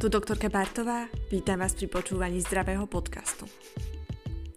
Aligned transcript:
Tu 0.00 0.08
doktorka 0.08 0.48
Bartová, 0.48 1.12
vítam 1.28 1.60
vás 1.60 1.76
pri 1.76 1.84
počúvaní 1.84 2.40
zdravého 2.40 2.88
podcastu. 2.88 3.44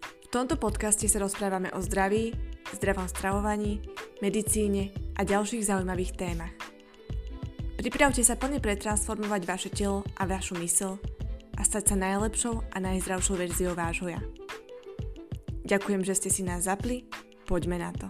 V 0.00 0.28
tomto 0.32 0.56
podcaste 0.56 1.04
sa 1.04 1.20
rozprávame 1.20 1.68
o 1.76 1.84
zdraví, 1.84 2.32
zdravom 2.72 3.04
stravovaní, 3.04 3.84
medicíne 4.24 4.96
a 5.12 5.20
ďalších 5.20 5.68
zaujímavých 5.68 6.16
témach. 6.16 6.56
Pripravte 7.76 8.24
sa 8.24 8.40
plne 8.40 8.56
pretransformovať 8.56 9.42
vaše 9.44 9.68
telo 9.68 10.00
a 10.16 10.24
vašu 10.24 10.56
mysl 10.64 10.96
a 11.60 11.60
stať 11.60 11.92
sa 11.92 11.96
najlepšou 12.00 12.64
a 12.72 12.76
najzdravšou 12.80 13.36
verziou 13.36 13.76
vášho 13.76 14.16
ja. 14.16 14.24
Ďakujem, 15.68 16.08
že 16.08 16.24
ste 16.24 16.32
si 16.32 16.40
nás 16.40 16.64
zapli, 16.64 17.04
poďme 17.44 17.84
na 17.84 17.92
to. 17.92 18.08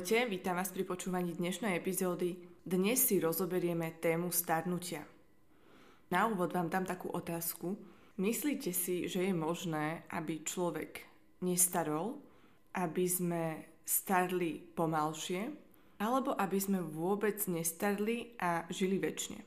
Ahojte, 0.00 0.32
vítam 0.32 0.56
vás 0.56 0.72
pri 0.72 0.88
počúvaní 0.88 1.36
dnešnej 1.36 1.76
epizódy. 1.76 2.40
Dnes 2.64 3.04
si 3.04 3.20
rozoberieme 3.20 4.00
tému 4.00 4.32
starnutia. 4.32 5.04
Na 6.08 6.24
úvod 6.24 6.56
vám 6.56 6.72
dám 6.72 6.88
takú 6.88 7.12
otázku. 7.12 7.76
Myslíte 8.16 8.72
si, 8.72 9.12
že 9.12 9.28
je 9.28 9.36
možné, 9.36 10.08
aby 10.08 10.40
človek 10.40 11.04
nestarol, 11.44 12.16
aby 12.80 13.04
sme 13.04 13.68
starli 13.84 14.72
pomalšie, 14.72 15.52
alebo 16.00 16.32
aby 16.32 16.56
sme 16.56 16.80
vôbec 16.80 17.36
nestarli 17.44 18.40
a 18.40 18.64
žili 18.72 18.96
väčšine? 18.96 19.44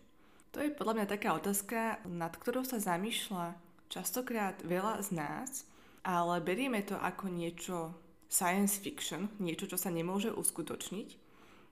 To 0.54 0.62
je 0.62 0.70
podľa 0.70 1.02
mňa 1.02 1.08
taká 1.18 1.34
otázka, 1.34 2.06
nad 2.06 2.38
ktorou 2.38 2.62
sa 2.62 2.78
zamýšľa 2.78 3.58
častokrát 3.90 4.62
veľa 4.62 5.02
z 5.02 5.18
nás, 5.18 5.66
ale 6.06 6.46
berieme 6.46 6.86
to 6.86 6.94
ako 6.94 7.26
niečo 7.34 7.98
science 8.34 8.82
fiction, 8.82 9.30
niečo, 9.38 9.70
čo 9.70 9.78
sa 9.78 9.94
nemôže 9.94 10.34
uskutočniť. 10.34 11.22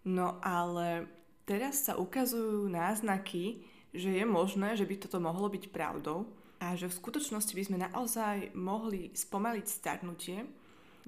No 0.05 0.37
ale 0.45 1.09
teraz 1.49 1.90
sa 1.90 1.98
ukazujú 1.98 2.70
náznaky, 2.70 3.65
že 3.98 4.13
je 4.13 4.26
možné, 4.29 4.77
že 4.77 4.85
by 4.85 5.01
toto 5.01 5.18
mohlo 5.18 5.49
byť 5.49 5.73
pravdou 5.73 6.29
a 6.62 6.77
že 6.77 6.85
v 6.85 6.98
skutočnosti 7.01 7.57
by 7.57 7.63
sme 7.65 7.77
naozaj 7.90 8.53
mohli 8.53 9.09
spomaliť 9.18 9.65
starnutie, 9.65 10.45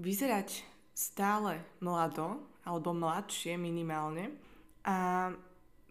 vyzerať 0.02 0.66
stále 0.98 1.62
mlado 1.78 2.42
alebo 2.66 2.98
mladšie 2.98 3.54
minimálne 3.54 4.34
a 4.82 5.30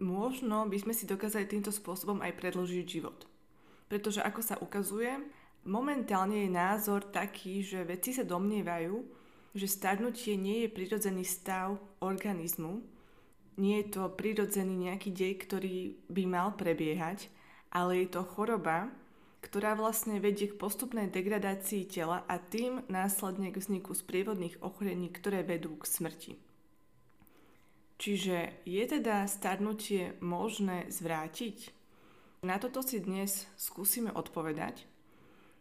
možno 0.03 0.67
by 0.67 0.79
sme 0.83 0.95
si 0.95 1.07
dokázali 1.07 1.47
týmto 1.47 1.71
spôsobom 1.71 2.19
aj 2.19 2.35
predložiť 2.35 2.87
život. 2.87 3.31
Pretože 3.87 4.27
ako 4.27 4.41
sa 4.43 4.59
ukazuje, 4.59 5.15
momentálne 5.63 6.43
je 6.43 6.51
názor 6.51 7.07
taký, 7.15 7.63
že 7.63 7.87
vedci 7.87 8.11
sa 8.11 8.27
domnievajú, 8.27 9.22
že 9.53 9.69
starnutie 9.69 10.37
nie 10.37 10.65
je 10.65 10.69
prirodzený 10.73 11.25
stav 11.29 11.77
organizmu, 12.01 12.81
nie 13.61 13.85
je 13.85 14.01
to 14.01 14.09
prirodzený 14.17 14.89
nejaký 14.89 15.13
dej, 15.13 15.35
ktorý 15.45 15.77
by 16.09 16.25
mal 16.25 16.57
prebiehať, 16.57 17.29
ale 17.69 18.05
je 18.05 18.09
to 18.17 18.25
choroba, 18.25 18.89
ktorá 19.43 19.77
vlastne 19.77 20.23
vedie 20.23 20.49
k 20.49 20.57
postupnej 20.57 21.11
degradácii 21.13 21.85
tela 21.85 22.25
a 22.31 22.39
tým 22.39 22.81
následne 22.89 23.53
k 23.53 23.61
vzniku 23.61 23.93
sprievodných 23.93 24.63
ochorení, 24.65 25.13
ktoré 25.13 25.45
vedú 25.45 25.77
k 25.77 25.85
smrti. 25.85 26.33
Čiže 28.03 28.67
je 28.67 28.83
teda 28.83 29.27
starnutie 29.31 30.19
možné 30.19 30.91
zvrátiť? 30.91 31.71
Na 32.43 32.59
toto 32.59 32.83
si 32.83 32.99
dnes 32.99 33.47
skúsime 33.55 34.11
odpovedať. 34.11 34.87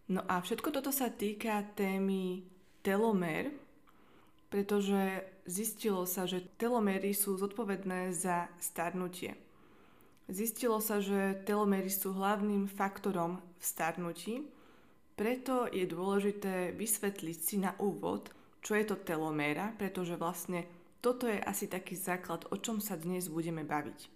No 0.10 0.26
a 0.26 0.42
všetko 0.42 0.74
toto 0.74 0.90
sa 0.90 1.14
týka 1.14 1.62
témy 1.78 2.42
telomer, 2.82 3.54
pretože 4.52 5.24
zistilo 5.48 6.04
sa, 6.04 6.28
že 6.28 6.44
telomery 6.60 7.16
sú 7.16 7.40
zodpovedné 7.40 8.12
za 8.12 8.52
starnutie. 8.60 9.40
Zistilo 10.28 10.84
sa, 10.84 11.00
že 11.00 11.40
telomery 11.48 11.88
sú 11.88 12.12
hlavným 12.12 12.68
faktorom 12.68 13.40
v 13.40 13.64
starnutí, 13.64 14.36
preto 15.16 15.70
je 15.72 15.88
dôležité 15.88 16.76
vysvetliť 16.76 17.38
si 17.38 17.56
na 17.62 17.78
úvod, 17.80 18.32
čo 18.60 18.76
je 18.76 18.86
to 18.90 18.98
teloméra, 19.00 19.72
pretože 19.80 20.20
vlastne 20.20 20.68
toto 21.02 21.26
je 21.26 21.38
asi 21.42 21.66
taký 21.66 21.98
základ, 21.98 22.46
o 22.50 22.56
čom 22.58 22.78
sa 22.78 22.98
dnes 22.98 23.30
budeme 23.30 23.66
baviť. 23.66 24.10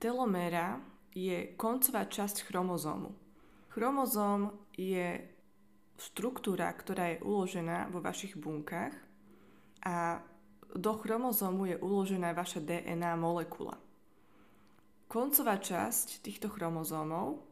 Teloméra 0.00 0.80
je 1.12 1.52
koncová 1.58 2.08
časť 2.08 2.48
chromozómu. 2.48 3.12
Chromozóm 3.76 4.56
je 4.78 5.20
štruktúra, 6.00 6.72
ktorá 6.72 7.12
je 7.12 7.22
uložená 7.22 7.92
vo 7.92 8.00
vašich 8.00 8.40
bunkách 8.40 9.09
a 9.84 10.20
do 10.74 10.92
chromozómu 10.94 11.66
je 11.66 11.76
uložená 11.80 12.30
vaša 12.36 12.62
DNA 12.62 13.18
molekula. 13.18 13.74
Koncová 15.10 15.58
časť 15.58 16.22
týchto 16.22 16.46
chromozómov, 16.46 17.42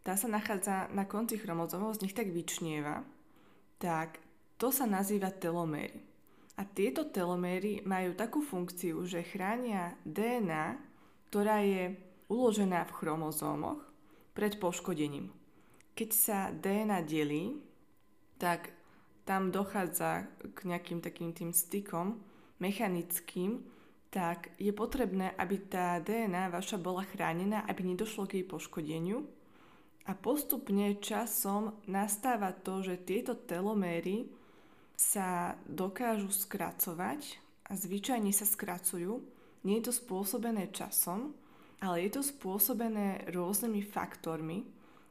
tá 0.00 0.16
sa 0.16 0.26
nachádza 0.26 0.88
na 0.96 1.04
konci 1.04 1.36
chromozómov, 1.36 2.00
z 2.00 2.08
nich 2.08 2.16
tak 2.16 2.32
vyčnieva, 2.32 3.04
tak 3.76 4.18
to 4.56 4.72
sa 4.72 4.88
nazýva 4.88 5.28
teloméry. 5.28 6.00
A 6.56 6.64
tieto 6.64 7.08
teloméry 7.08 7.84
majú 7.84 8.16
takú 8.16 8.40
funkciu, 8.40 9.04
že 9.04 9.24
chránia 9.24 9.96
DNA, 10.04 10.80
ktorá 11.28 11.60
je 11.64 11.96
uložená 12.32 12.88
v 12.88 12.96
chromozómoch 12.96 13.80
pred 14.32 14.56
poškodením. 14.56 15.28
Keď 15.92 16.10
sa 16.12 16.38
DNA 16.48 17.04
delí, 17.04 17.60
tak 18.40 18.72
tam 19.22 19.54
dochádza 19.54 20.26
k 20.54 20.58
nejakým 20.66 20.98
takým 20.98 21.30
tým 21.30 21.54
stykom 21.54 22.18
mechanickým, 22.58 23.62
tak 24.12 24.52
je 24.60 24.70
potrebné, 24.76 25.32
aby 25.40 25.56
tá 25.72 25.96
DNA 26.02 26.52
vaša 26.52 26.76
bola 26.76 27.00
chránená, 27.06 27.64
aby 27.64 27.80
nedošlo 27.82 28.28
k 28.28 28.42
jej 28.42 28.46
poškodeniu. 28.46 29.24
A 30.04 30.12
postupne 30.12 30.98
časom 31.00 31.78
nastáva 31.88 32.52
to, 32.52 32.84
že 32.84 33.06
tieto 33.06 33.38
teloméry 33.38 34.28
sa 34.98 35.56
dokážu 35.64 36.28
skracovať 36.28 37.40
a 37.70 37.72
zvyčajne 37.72 38.34
sa 38.34 38.44
skracujú. 38.44 39.22
Nie 39.62 39.80
je 39.80 39.88
to 39.88 39.92
spôsobené 39.94 40.74
časom, 40.74 41.32
ale 41.80 42.04
je 42.04 42.18
to 42.18 42.22
spôsobené 42.22 43.30
rôznymi 43.30 43.80
faktormi, 43.80 44.66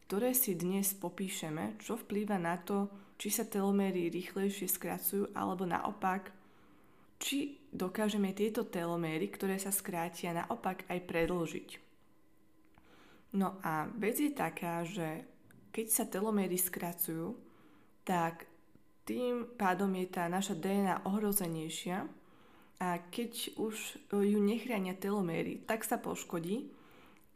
ktoré 0.05 0.35
si 0.35 0.53
dnes 0.59 0.91
popíšeme, 0.93 1.79
čo 1.79 1.95
vplýva 1.95 2.35
na 2.35 2.59
to, 2.59 2.91
či 3.21 3.29
sa 3.29 3.45
teloméry 3.45 4.09
rýchlejšie 4.09 4.65
skracujú, 4.65 5.29
alebo 5.37 5.69
naopak, 5.69 6.33
či 7.21 7.61
dokážeme 7.69 8.33
tieto 8.33 8.65
teloméry, 8.65 9.29
ktoré 9.29 9.61
sa 9.61 9.69
skrátia, 9.69 10.33
naopak 10.33 10.89
aj 10.89 11.05
predlžiť. 11.05 11.69
No 13.37 13.61
a 13.61 13.85
vec 13.93 14.17
je 14.17 14.33
taká, 14.33 14.81
že 14.81 15.21
keď 15.69 15.85
sa 15.93 16.09
teloméry 16.09 16.57
skracujú, 16.57 17.37
tak 18.01 18.49
tým 19.05 19.53
pádom 19.53 19.93
je 20.01 20.09
tá 20.09 20.25
naša 20.25 20.57
DNA 20.57 21.05
ohrozenejšia 21.05 22.09
a 22.81 22.89
keď 23.13 23.53
už 23.61 24.01
ju 24.09 24.39
nechránia 24.41 24.97
teloméry, 24.97 25.61
tak 25.69 25.85
sa 25.85 26.01
poškodí 26.01 26.73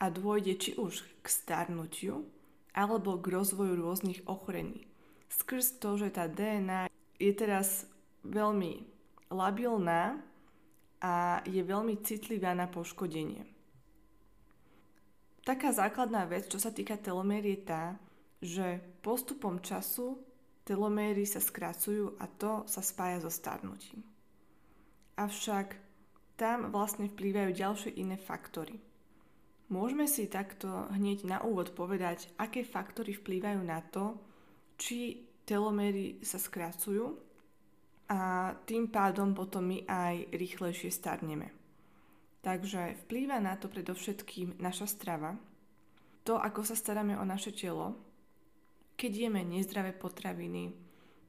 a 0.01 0.09
dôjde 0.09 0.57
či 0.57 0.71
už 0.81 1.05
k 1.21 1.25
starnutiu 1.29 2.25
alebo 2.73 3.21
k 3.21 3.29
rozvoju 3.29 3.77
rôznych 3.77 4.25
ochorení 4.25 4.94
skrz 5.29 5.81
to, 5.81 5.97
že 5.99 6.13
tá 6.13 6.29
DNA 6.29 6.91
je 7.19 7.31
teraz 7.35 7.87
veľmi 8.25 8.83
labilná 9.31 10.19
a 11.01 11.41
je 11.45 11.61
veľmi 11.61 12.01
citlivá 12.01 12.57
na 12.57 12.65
poškodenie. 12.65 13.45
Taká 15.45 15.69
základná 15.69 16.25
vec, 16.25 16.49
čo 16.49 16.57
sa 16.57 16.73
týka 16.73 16.97
telomér, 16.97 17.45
je 17.45 17.59
tá, 17.61 17.83
že 18.41 18.81
postupom 19.05 19.61
času 19.61 20.17
teloméry 20.65 21.21
sa 21.29 21.37
skracujú 21.37 22.17
a 22.17 22.25
to 22.25 22.65
sa 22.65 22.81
spája 22.81 23.21
so 23.21 23.29
starnutím. 23.29 24.01
Avšak 25.21 25.77
tam 26.35 26.73
vlastne 26.73 27.07
vplývajú 27.07 27.49
ďalšie 27.53 27.91
iné 27.95 28.17
faktory. 28.17 28.81
Môžeme 29.69 30.09
si 30.09 30.25
takto 30.25 30.89
hneď 30.93 31.25
na 31.25 31.37
úvod 31.45 31.73
povedať, 31.77 32.29
aké 32.41 32.65
faktory 32.65 33.13
vplývajú 33.13 33.61
na 33.61 33.81
to, 33.85 34.17
či 34.75 35.23
telomery 35.47 36.19
sa 36.25 36.39
skracujú 36.39 37.15
a 38.11 38.53
tým 38.69 38.91
pádom 38.91 39.33
potom 39.33 39.65
my 39.65 39.85
aj 39.89 40.29
rýchlejšie 40.35 40.93
starneme. 40.93 41.49
Takže 42.45 43.01
vplýva 43.05 43.41
na 43.41 43.57
to 43.57 43.65
predovšetkým 43.65 44.61
naša 44.61 44.85
strava, 44.85 45.33
to, 46.25 46.37
ako 46.37 46.65
sa 46.65 46.73
staráme 46.73 47.17
o 47.17 47.25
naše 47.25 47.53
telo. 47.53 47.97
Keď 48.97 49.11
jeme 49.13 49.41
nezdravé 49.45 49.93
potraviny, 49.93 50.73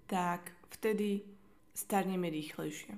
tak 0.08 0.52
vtedy 0.72 1.24
starneme 1.76 2.32
rýchlejšie. 2.32 2.96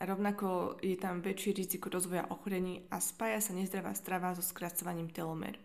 Rovnako 0.00 0.80
je 0.80 0.96
tam 0.96 1.20
väčšie 1.20 1.60
riziko 1.60 1.92
rozvoja 1.92 2.24
ochorení 2.32 2.86
a 2.88 3.02
spája 3.02 3.42
sa 3.42 3.52
nezdravá 3.52 3.92
strava 3.92 4.32
so 4.32 4.40
skracovaním 4.40 5.12
telomer. 5.12 5.60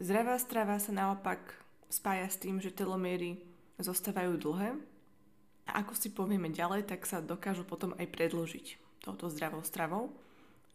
Zdravá 0.00 0.38
strava 0.38 0.78
sa 0.78 0.94
naopak 0.94 1.42
spája 1.88 2.28
s 2.28 2.40
tým, 2.40 2.60
že 2.60 2.72
telomiery 2.72 3.40
zostávajú 3.80 4.36
dlhé 4.38 4.76
A 5.68 5.84
ako 5.84 5.92
si 5.92 6.08
povieme 6.08 6.48
ďalej, 6.48 6.88
tak 6.88 7.04
sa 7.04 7.20
dokážu 7.20 7.64
potom 7.68 7.92
aj 8.00 8.08
predložiť 8.08 8.66
touto 9.04 9.28
zdravou 9.28 9.60
stravou. 9.60 10.16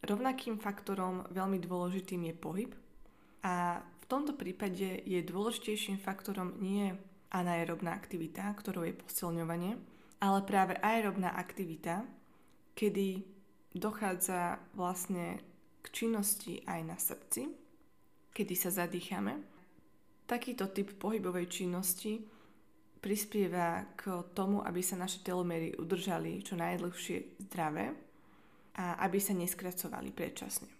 Rovnakým 0.06 0.60
faktorom 0.62 1.26
veľmi 1.32 1.58
dôležitým 1.64 2.30
je 2.30 2.34
pohyb. 2.36 2.72
A 3.42 3.82
v 4.04 4.06
tomto 4.06 4.38
prípade 4.38 5.02
je 5.04 5.20
dôležitejším 5.24 5.98
faktorom 5.98 6.60
nie 6.60 6.94
anaerobná 7.34 7.98
aktivita, 7.98 8.54
ktorou 8.54 8.86
je 8.86 8.94
posilňovanie, 8.94 9.74
ale 10.22 10.40
práve 10.46 10.78
aerobná 10.80 11.34
aktivita, 11.34 12.06
kedy 12.78 13.26
dochádza 13.74 14.62
vlastne 14.78 15.42
k 15.82 15.88
činnosti 15.90 16.62
aj 16.70 16.82
na 16.86 16.96
srdci, 16.96 17.50
kedy 18.32 18.54
sa 18.54 18.70
zadýchame. 18.70 19.53
Takýto 20.24 20.72
typ 20.72 20.96
pohybovej 20.96 21.52
činnosti 21.52 22.24
prispieva 23.04 23.84
k 24.00 24.24
tomu, 24.32 24.64
aby 24.64 24.80
sa 24.80 24.96
naše 24.96 25.20
telomery 25.20 25.76
udržali 25.76 26.40
čo 26.40 26.56
najdlhšie 26.56 27.44
zdravé 27.52 27.92
a 28.80 29.04
aby 29.04 29.20
sa 29.20 29.36
neskracovali 29.36 30.16
predčasne. 30.16 30.72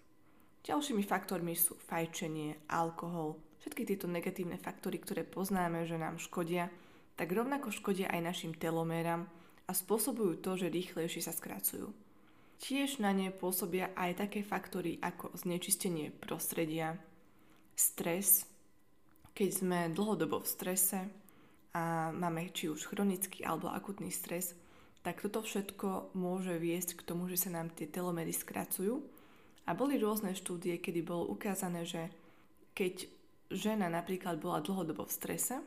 Ďalšími 0.64 1.04
faktormi 1.04 1.52
sú 1.52 1.76
fajčenie, 1.76 2.64
alkohol, 2.72 3.36
všetky 3.60 3.84
tieto 3.84 4.08
negatívne 4.08 4.56
faktory, 4.56 4.96
ktoré 4.96 5.28
poznáme, 5.28 5.84
že 5.84 6.00
nám 6.00 6.16
škodia, 6.16 6.72
tak 7.20 7.28
rovnako 7.28 7.68
škodia 7.68 8.08
aj 8.08 8.24
našim 8.24 8.52
telomeram 8.56 9.28
a 9.68 9.72
spôsobujú 9.76 10.40
to, 10.40 10.56
že 10.56 10.72
rýchlejšie 10.72 11.20
sa 11.20 11.36
skracujú. 11.36 11.92
Tiež 12.64 12.96
na 13.04 13.12
ne 13.12 13.28
pôsobia 13.28 13.92
aj 13.92 14.24
také 14.24 14.40
faktory 14.40 14.96
ako 15.04 15.36
znečistenie 15.36 16.08
prostredia, 16.16 16.96
stres, 17.76 18.48
keď 19.34 19.50
sme 19.50 19.78
dlhodobo 19.90 20.40
v 20.40 20.48
strese, 20.48 21.00
a 21.74 22.14
máme 22.14 22.54
či 22.54 22.70
už 22.70 22.86
chronický 22.86 23.42
alebo 23.42 23.66
akutný 23.66 24.14
stres, 24.14 24.54
tak 25.02 25.20
toto 25.20 25.42
všetko 25.42 26.14
môže 26.14 26.54
viesť 26.56 26.96
k 26.96 27.04
tomu, 27.04 27.26
že 27.26 27.36
sa 27.36 27.50
nám 27.50 27.74
tie 27.74 27.90
telomery 27.90 28.30
skracujú. 28.30 29.02
A 29.66 29.74
boli 29.74 29.98
rôzne 29.98 30.32
štúdie, 30.38 30.78
kedy 30.78 31.02
bolo 31.02 31.28
ukázané, 31.34 31.82
že 31.84 32.08
keď 32.78 33.10
žena 33.50 33.90
napríklad 33.90 34.38
bola 34.38 34.62
dlhodobo 34.62 35.04
v 35.04 35.12
strese, 35.12 35.60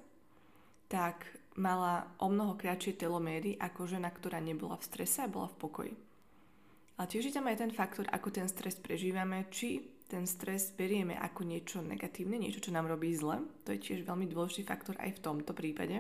tak 0.87 1.27
mala 1.59 2.07
o 2.23 2.31
mnoho 2.31 2.55
kratšie 2.55 2.95
teloméry 2.95 3.59
ako 3.59 3.89
žena, 3.89 4.07
ktorá 4.07 4.39
nebola 4.39 4.79
v 4.79 4.87
strese 4.87 5.25
a 5.25 5.31
bola 5.31 5.51
v 5.51 5.59
pokoji. 5.59 5.93
Ale 6.97 7.05
tiež 7.09 7.29
je 7.29 7.35
tam 7.35 7.45
aj 7.45 7.61
ten 7.61 7.71
faktor, 7.73 8.07
ako 8.09 8.31
ten 8.33 8.47
stres 8.49 8.79
prežívame, 8.79 9.45
či 9.53 9.96
ten 10.07 10.23
stres 10.23 10.71
berieme 10.71 11.19
ako 11.19 11.43
niečo 11.43 11.83
negatívne, 11.83 12.39
niečo, 12.39 12.63
čo 12.63 12.71
nám 12.71 12.87
robí 12.87 13.11
zle. 13.11 13.43
To 13.67 13.75
je 13.75 13.83
tiež 13.83 14.07
veľmi 14.07 14.27
dôležitý 14.31 14.63
faktor 14.63 14.95
aj 15.03 15.19
v 15.19 15.23
tomto 15.23 15.51
prípade. 15.51 15.99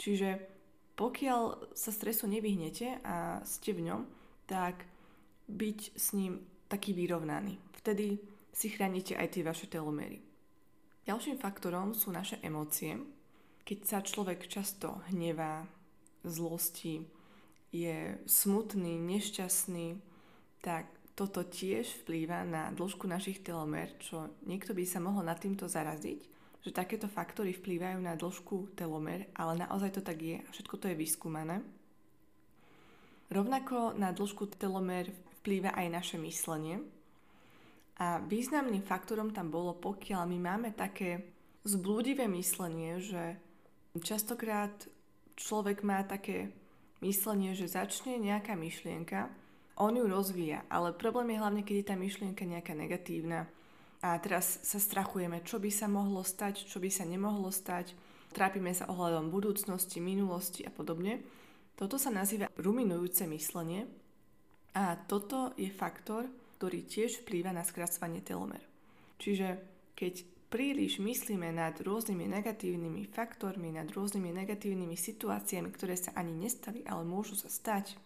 Čiže 0.00 0.40
pokiaľ 0.96 1.72
sa 1.76 1.92
stresu 1.92 2.24
nevyhnete 2.28 3.04
a 3.04 3.44
ste 3.44 3.76
v 3.76 3.92
ňom, 3.92 4.02
tak 4.48 4.88
byť 5.48 5.80
s 5.96 6.16
ním 6.16 6.40
taký 6.68 6.96
vyrovnaný. 6.96 7.60
Vtedy 7.80 8.20
si 8.52 8.72
chránite 8.72 9.16
aj 9.16 9.36
tie 9.36 9.42
vaše 9.44 9.68
telomery. 9.68 10.20
Ďalším 11.08 11.40
faktorom 11.40 11.96
sú 11.96 12.12
naše 12.12 12.40
emócie. 12.44 13.00
Keď 13.64 13.78
sa 13.84 13.98
človek 14.04 14.48
často 14.48 15.00
hnevá, 15.12 15.64
zlosti, 16.24 17.04
je 17.72 18.18
smutný, 18.26 18.98
nešťastný, 18.98 19.96
tak 20.60 20.90
toto 21.20 21.44
tiež 21.44 22.00
vplýva 22.00 22.48
na 22.48 22.72
dĺžku 22.72 23.04
našich 23.04 23.44
telomer, 23.44 23.92
čo 24.00 24.40
niekto 24.48 24.72
by 24.72 24.88
sa 24.88 25.04
mohol 25.04 25.20
nad 25.20 25.36
týmto 25.36 25.68
zaraziť, 25.68 26.20
že 26.64 26.72
takéto 26.72 27.12
faktory 27.12 27.52
vplývajú 27.52 28.00
na 28.00 28.16
dĺžku 28.16 28.72
telomer, 28.72 29.28
ale 29.36 29.60
naozaj 29.60 30.00
to 30.00 30.00
tak 30.00 30.16
je 30.16 30.40
a 30.40 30.48
všetko 30.48 30.80
to 30.80 30.88
je 30.88 30.96
vyskúmané. 30.96 31.60
Rovnako 33.28 34.00
na 34.00 34.16
dĺžku 34.16 34.48
telomer 34.56 35.12
vplýva 35.44 35.76
aj 35.76 35.86
naše 35.92 36.16
myslenie. 36.16 36.80
A 38.00 38.16
významným 38.24 38.80
faktorom 38.80 39.28
tam 39.28 39.52
bolo, 39.52 39.76
pokiaľ 39.76 40.24
my 40.24 40.38
máme 40.40 40.72
také 40.72 41.20
zblúdivé 41.68 42.24
myslenie, 42.32 42.96
že 42.96 43.36
častokrát 44.00 44.72
človek 45.36 45.84
má 45.84 46.00
také 46.08 46.48
myslenie, 47.04 47.52
že 47.52 47.68
začne 47.68 48.16
nejaká 48.16 48.56
myšlienka 48.56 49.28
on 49.80 49.96
ju 49.96 50.04
rozvíja, 50.04 50.68
ale 50.68 50.92
problém 50.92 51.32
je 51.32 51.40
hlavne, 51.40 51.62
keď 51.64 51.76
je 51.80 51.88
tá 51.88 51.96
myšlienka 51.96 52.44
nejaká 52.44 52.76
negatívna 52.76 53.48
a 54.04 54.16
teraz 54.20 54.60
sa 54.60 54.76
strachujeme, 54.76 55.40
čo 55.40 55.56
by 55.56 55.72
sa 55.72 55.88
mohlo 55.88 56.20
stať, 56.20 56.68
čo 56.68 56.80
by 56.80 56.92
sa 56.92 57.08
nemohlo 57.08 57.48
stať, 57.48 57.96
trápime 58.36 58.76
sa 58.76 58.88
ohľadom 58.92 59.32
budúcnosti, 59.32 59.98
minulosti 59.98 60.64
a 60.64 60.70
podobne. 60.72 61.24
Toto 61.76 61.96
sa 61.96 62.12
nazýva 62.12 62.52
ruminujúce 62.60 63.24
myslenie 63.28 63.88
a 64.76 65.00
toto 65.00 65.56
je 65.56 65.72
faktor, 65.72 66.28
ktorý 66.60 66.84
tiež 66.84 67.24
vplýva 67.24 67.56
na 67.56 67.64
skracovanie 67.64 68.20
telomer. 68.20 68.60
Čiže 69.16 69.48
keď 69.96 70.24
príliš 70.52 71.00
myslíme 71.00 71.48
nad 71.56 71.78
rôznymi 71.80 72.26
negatívnymi 72.28 73.08
faktormi, 73.08 73.72
nad 73.72 73.88
rôznymi 73.88 74.28
negatívnymi 74.44 74.96
situáciami, 74.96 75.68
ktoré 75.72 75.96
sa 75.96 76.12
ani 76.16 76.36
nestali, 76.36 76.84
ale 76.84 77.06
môžu 77.06 77.38
sa 77.38 77.48
stať, 77.48 77.96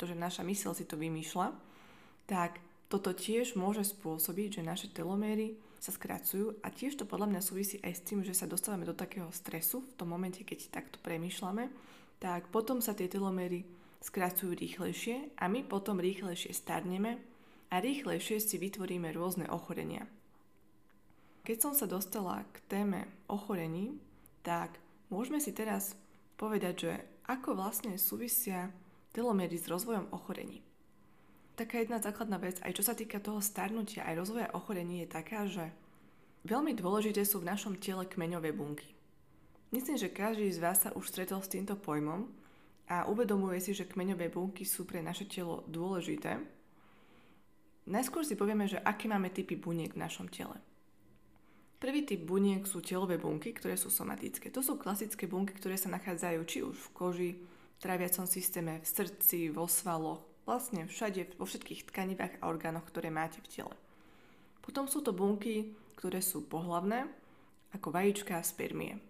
to, 0.00 0.08
že 0.08 0.16
naša 0.16 0.40
mysl 0.48 0.72
si 0.72 0.88
to 0.88 0.96
vymýšľa, 0.96 1.52
tak 2.24 2.64
toto 2.88 3.12
tiež 3.12 3.60
môže 3.60 3.84
spôsobiť, 3.84 4.58
že 4.58 4.62
naše 4.64 4.88
teloméry 4.88 5.60
sa 5.76 5.92
skracujú 5.92 6.60
a 6.64 6.72
tiež 6.72 6.96
to 6.96 7.04
podľa 7.04 7.36
mňa 7.36 7.40
súvisí 7.44 7.76
aj 7.84 7.92
s 7.92 8.04
tým, 8.04 8.20
že 8.24 8.32
sa 8.32 8.48
dostávame 8.48 8.88
do 8.88 8.96
takého 8.96 9.28
stresu 9.32 9.84
v 9.84 9.96
tom 10.00 10.08
momente, 10.12 10.40
keď 10.44 10.72
takto 10.72 10.96
premýšľame, 11.04 11.68
tak 12.20 12.48
potom 12.48 12.80
sa 12.80 12.96
tie 12.96 13.08
teloméry 13.08 13.64
skracujú 14.00 14.56
rýchlejšie 14.56 15.36
a 15.36 15.44
my 15.48 15.64
potom 15.64 16.00
rýchlejšie 16.00 16.52
starneme 16.56 17.20
a 17.72 17.76
rýchlejšie 17.80 18.40
si 18.40 18.56
vytvoríme 18.56 19.12
rôzne 19.12 19.48
ochorenia. 19.48 20.04
Keď 21.44 21.56
som 21.56 21.72
sa 21.72 21.88
dostala 21.88 22.44
k 22.52 22.60
téme 22.68 23.08
ochorení, 23.30 23.96
tak 24.44 24.76
môžeme 25.08 25.40
si 25.40 25.56
teraz 25.56 25.96
povedať, 26.36 26.74
že 26.76 26.92
ako 27.28 27.56
vlastne 27.56 27.96
súvisia 27.96 28.68
telomery 29.10 29.58
s 29.58 29.70
rozvojom 29.70 30.10
ochorení. 30.14 30.62
Taká 31.58 31.84
jedna 31.84 32.00
základná 32.00 32.40
vec, 32.40 32.56
aj 32.64 32.72
čo 32.72 32.86
sa 32.86 32.96
týka 32.96 33.20
toho 33.20 33.44
starnutia, 33.44 34.06
aj 34.08 34.16
rozvoja 34.16 34.48
ochorení 34.56 35.04
je 35.04 35.08
taká, 35.12 35.44
že 35.44 35.68
veľmi 36.48 36.72
dôležité 36.72 37.20
sú 37.26 37.44
v 37.44 37.52
našom 37.52 37.76
tele 37.76 38.08
kmeňové 38.08 38.56
bunky. 38.56 38.96
Myslím, 39.70 40.00
že 40.00 40.10
každý 40.10 40.50
z 40.50 40.58
vás 40.58 40.82
sa 40.82 40.90
už 40.96 41.06
stretol 41.06 41.44
s 41.44 41.52
týmto 41.52 41.76
pojmom 41.76 42.26
a 42.90 43.06
uvedomuje 43.06 43.60
si, 43.62 43.70
že 43.76 43.86
kmeňové 43.86 44.32
bunky 44.32 44.64
sú 44.66 44.82
pre 44.88 44.98
naše 44.98 45.28
telo 45.28 45.62
dôležité. 45.70 46.42
Najskôr 47.86 48.26
si 48.26 48.34
povieme, 48.34 48.66
že 48.66 48.82
aké 48.82 49.06
máme 49.06 49.30
typy 49.30 49.54
buniek 49.54 49.94
v 49.94 50.02
našom 50.02 50.26
tele. 50.26 50.58
Prvý 51.80 52.04
typ 52.04 52.24
buniek 52.28 52.66
sú 52.68 52.84
telové 52.84 53.16
bunky, 53.16 53.56
ktoré 53.56 53.76
sú 53.76 53.88
somatické. 53.88 54.52
To 54.52 54.60
sú 54.60 54.76
klasické 54.76 55.24
bunky, 55.24 55.56
ktoré 55.56 55.80
sa 55.80 55.88
nachádzajú 55.88 56.40
či 56.44 56.58
už 56.60 56.76
v 56.76 56.88
koži, 56.92 57.30
tráviacom 57.80 58.28
systéme, 58.28 58.84
v 58.84 58.86
srdci, 58.86 59.48
vo 59.48 59.64
svaloch, 59.64 60.20
vlastne 60.44 60.84
všade, 60.84 61.40
vo 61.40 61.48
všetkých 61.48 61.88
tkanivách 61.88 62.38
a 62.40 62.48
orgánoch, 62.52 62.84
ktoré 62.86 63.08
máte 63.08 63.40
v 63.40 63.50
tele. 63.50 63.74
Potom 64.60 64.84
sú 64.86 65.00
to 65.00 65.16
bunky, 65.16 65.72
ktoré 65.96 66.20
sú 66.20 66.44
pohlavné, 66.44 67.08
ako 67.72 67.88
vajíčka 67.90 68.36
a 68.36 68.44
spermie. 68.44 69.00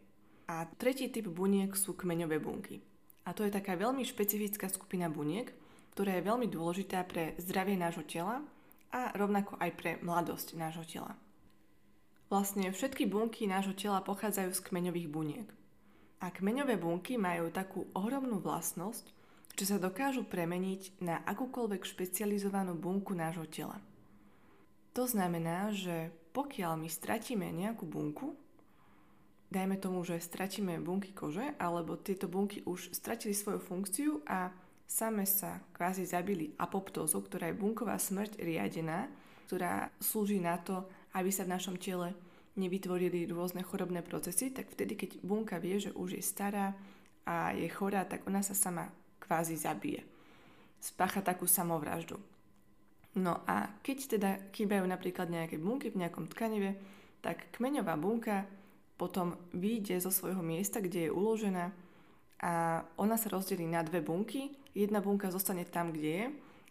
A 0.51 0.67
tretí 0.79 1.11
typ 1.11 1.31
buniek 1.31 1.75
sú 1.75 1.95
kmeňové 1.95 2.43
bunky. 2.43 2.83
A 3.27 3.35
to 3.35 3.47
je 3.47 3.55
taká 3.55 3.79
veľmi 3.79 4.03
špecifická 4.03 4.67
skupina 4.67 5.07
buniek, 5.07 5.51
ktorá 5.95 6.19
je 6.19 6.27
veľmi 6.27 6.47
dôležitá 6.51 7.05
pre 7.07 7.39
zdravie 7.39 7.79
nášho 7.79 8.03
tela 8.07 8.43
a 8.91 9.15
rovnako 9.15 9.59
aj 9.63 9.71
pre 9.79 9.91
mladosť 10.03 10.59
nášho 10.59 10.83
tela. 10.87 11.15
Vlastne 12.31 12.71
všetky 12.71 13.11
bunky 13.11 13.51
nášho 13.51 13.75
tela 13.75 14.03
pochádzajú 14.03 14.51
z 14.55 14.65
kmeňových 14.71 15.09
buniek. 15.11 15.47
A 16.21 16.29
kmeňové 16.29 16.77
bunky 16.77 17.17
majú 17.17 17.49
takú 17.49 17.89
ohromnú 17.97 18.45
vlastnosť, 18.45 19.09
že 19.57 19.65
sa 19.65 19.77
dokážu 19.81 20.25
premeniť 20.25 21.01
na 21.01 21.21
akúkoľvek 21.25 21.85
špecializovanú 21.85 22.77
bunku 22.77 23.17
nášho 23.17 23.49
tela. 23.49 23.81
To 24.93 25.09
znamená, 25.09 25.73
že 25.73 26.13
pokiaľ 26.37 26.77
my 26.81 26.89
stratíme 26.89 27.49
nejakú 27.49 27.89
bunku, 27.89 28.37
dajme 29.51 29.81
tomu, 29.81 30.05
že 30.07 30.23
stratíme 30.23 30.79
bunky 30.81 31.11
kože, 31.11 31.57
alebo 31.59 31.99
tieto 31.99 32.31
bunky 32.31 32.63
už 32.69 32.95
stratili 32.95 33.35
svoju 33.35 33.61
funkciu 33.61 34.23
a 34.29 34.53
same 34.91 35.23
sa 35.23 35.63
kvázi 35.75 36.03
zabili 36.07 36.51
apoptózou, 36.59 37.23
ktorá 37.23 37.51
je 37.51 37.61
bunková 37.61 37.95
smrť 37.99 38.43
riadená, 38.43 39.07
ktorá 39.47 39.91
slúži 40.03 40.43
na 40.43 40.59
to, 40.59 40.87
aby 41.15 41.31
sa 41.31 41.47
v 41.47 41.55
našom 41.55 41.79
tele 41.79 42.15
nevytvorili 42.59 43.31
rôzne 43.31 43.63
chorobné 43.63 44.03
procesy, 44.03 44.51
tak 44.51 44.71
vtedy, 44.75 44.99
keď 44.99 45.11
bunka 45.23 45.57
vie, 45.63 45.79
že 45.79 45.95
už 45.95 46.19
je 46.19 46.23
stará 46.25 46.75
a 47.27 47.55
je 47.55 47.69
chorá, 47.71 48.03
tak 48.09 48.27
ona 48.27 48.43
sa 48.43 48.57
sama 48.57 48.91
kvázi 49.23 49.55
zabije. 49.55 50.03
Spácha 50.81 51.23
takú 51.23 51.45
samovraždu. 51.47 52.19
No 53.15 53.43
a 53.47 53.71
keď 53.83 53.99
teda 54.19 54.31
chýbajú 54.55 54.87
napríklad 54.87 55.31
nejaké 55.31 55.59
bunky 55.59 55.91
v 55.91 56.07
nejakom 56.07 56.31
tkanive, 56.31 56.79
tak 57.21 57.51
kmeňová 57.55 57.99
bunka 57.99 58.47
potom 58.95 59.35
vyjde 59.55 59.99
zo 59.99 60.13
svojho 60.15 60.41
miesta, 60.41 60.79
kde 60.79 61.09
je 61.09 61.15
uložená 61.15 61.73
a 62.41 62.85
ona 62.97 63.17
sa 63.21 63.29
rozdelí 63.29 63.69
na 63.69 63.85
dve 63.85 64.01
bunky. 64.01 64.55
Jedna 64.73 65.03
bunka 65.03 65.29
zostane 65.29 65.67
tam, 65.67 65.93
kde 65.93 66.11
je 66.11 66.27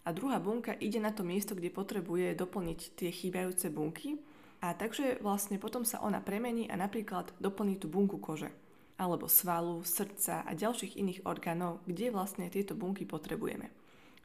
a 0.07 0.09
druhá 0.15 0.39
bunka 0.39 0.73
ide 0.79 0.97
na 0.97 1.11
to 1.11 1.27
miesto, 1.27 1.53
kde 1.53 1.69
potrebuje 1.69 2.33
doplniť 2.39 2.79
tie 2.95 3.09
chýbajúce 3.11 3.67
bunky 3.69 4.17
a 4.59 4.75
takže 4.75 5.23
vlastne 5.23 5.55
potom 5.55 5.87
sa 5.87 6.03
ona 6.03 6.19
premení 6.19 6.67
a 6.67 6.75
napríklad 6.75 7.31
doplní 7.39 7.79
tú 7.79 7.87
bunku 7.87 8.19
kože 8.19 8.51
alebo 8.99 9.31
svalu, 9.31 9.79
srdca 9.87 10.43
a 10.43 10.51
ďalších 10.51 10.99
iných 10.99 11.23
orgánov, 11.23 11.79
kde 11.87 12.11
vlastne 12.11 12.51
tieto 12.51 12.75
bunky 12.75 13.07
potrebujeme. 13.07 13.71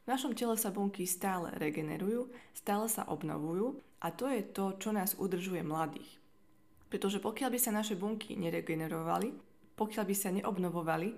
V 0.03 0.11
našom 0.11 0.35
tele 0.35 0.59
sa 0.59 0.69
bunky 0.69 1.07
stále 1.07 1.49
regenerujú, 1.55 2.27
stále 2.51 2.91
sa 2.91 3.07
obnovujú 3.07 3.79
a 4.03 4.11
to 4.11 4.27
je 4.27 4.43
to, 4.43 4.75
čo 4.75 4.91
nás 4.91 5.15
udržuje 5.15 5.63
mladých. 5.63 6.19
Pretože 6.91 7.23
pokiaľ 7.23 7.49
by 7.55 7.59
sa 7.59 7.71
naše 7.71 7.95
bunky 7.95 8.35
neregenerovali, 8.35 9.31
pokiaľ 9.79 10.03
by 10.05 10.15
sa 10.15 10.29
neobnovovali, 10.35 11.09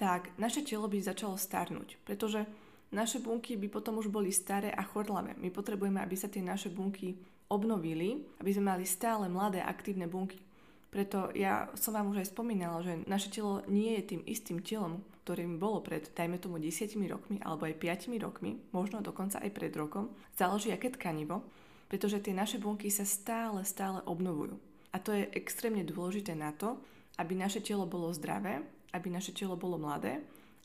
tak 0.00 0.32
naše 0.40 0.64
telo 0.64 0.88
by 0.88 0.96
začalo 1.00 1.36
starnúť, 1.36 2.00
pretože 2.02 2.48
naše 2.90 3.20
bunky 3.20 3.60
by 3.60 3.68
potom 3.68 4.00
už 4.00 4.08
boli 4.08 4.32
staré 4.32 4.72
a 4.72 4.82
chorlavé. 4.84 5.36
My 5.36 5.52
potrebujeme, 5.52 6.00
aby 6.00 6.16
sa 6.16 6.32
tie 6.32 6.40
naše 6.40 6.72
bunky 6.72 7.16
obnovili, 7.46 8.26
aby 8.42 8.50
sme 8.50 8.74
mali 8.74 8.84
stále 8.88 9.30
mladé 9.30 9.62
aktívne 9.62 10.10
bunky. 10.10 10.42
Preto 10.90 11.28
ja 11.36 11.68
som 11.76 11.92
vám 11.92 12.10
už 12.14 12.24
aj 12.24 12.32
spomínala, 12.32 12.80
že 12.80 13.04
naše 13.04 13.28
telo 13.28 13.60
nie 13.68 13.98
je 14.00 14.16
tým 14.16 14.22
istým 14.24 14.64
telom, 14.64 15.02
ktorým 15.26 15.58
bolo 15.58 15.82
pred, 15.82 16.06
dajme 16.14 16.38
tomu, 16.38 16.62
10 16.62 16.94
rokmi 17.10 17.42
alebo 17.42 17.66
aj 17.66 17.74
5 17.76 18.14
rokmi, 18.22 18.62
možno 18.70 19.02
dokonca 19.02 19.42
aj 19.42 19.50
pred 19.50 19.74
rokom. 19.74 20.14
Záleží, 20.38 20.70
aké 20.70 20.94
tkanivo, 20.94 21.42
pretože 21.90 22.22
tie 22.22 22.34
naše 22.34 22.62
bunky 22.62 22.88
sa 22.88 23.02
stále, 23.02 23.66
stále 23.66 24.02
obnovujú. 24.06 24.54
A 24.94 25.02
to 25.02 25.12
je 25.12 25.28
extrémne 25.34 25.82
dôležité 25.82 26.32
na 26.38 26.54
to, 26.54 26.78
aby 27.18 27.34
naše 27.34 27.60
telo 27.60 27.84
bolo 27.84 28.14
zdravé, 28.14 28.62
aby 28.94 29.10
naše 29.10 29.34
telo 29.34 29.58
bolo 29.58 29.76
mladé 29.76 30.22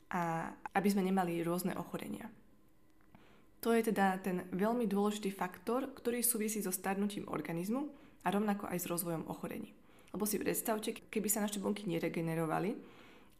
a 0.08 0.52
aby 0.72 0.88
sme 0.88 1.04
nemali 1.04 1.42
rôzne 1.44 1.76
ochorenia. 1.76 2.30
To 3.62 3.70
je 3.70 3.94
teda 3.94 4.18
ten 4.18 4.42
veľmi 4.50 4.90
dôležitý 4.90 5.30
faktor, 5.30 5.94
ktorý 5.94 6.18
súvisí 6.26 6.58
so 6.58 6.74
starnutím 6.74 7.30
organizmu 7.30 7.86
a 8.26 8.34
rovnako 8.34 8.66
aj 8.66 8.78
s 8.82 8.90
rozvojom 8.90 9.30
ochorení. 9.30 9.70
Lebo 10.10 10.26
si 10.26 10.42
predstavte, 10.42 10.98
keby 11.06 11.28
sa 11.30 11.46
naše 11.46 11.62
bunky 11.62 11.86
neregenerovali 11.86 12.74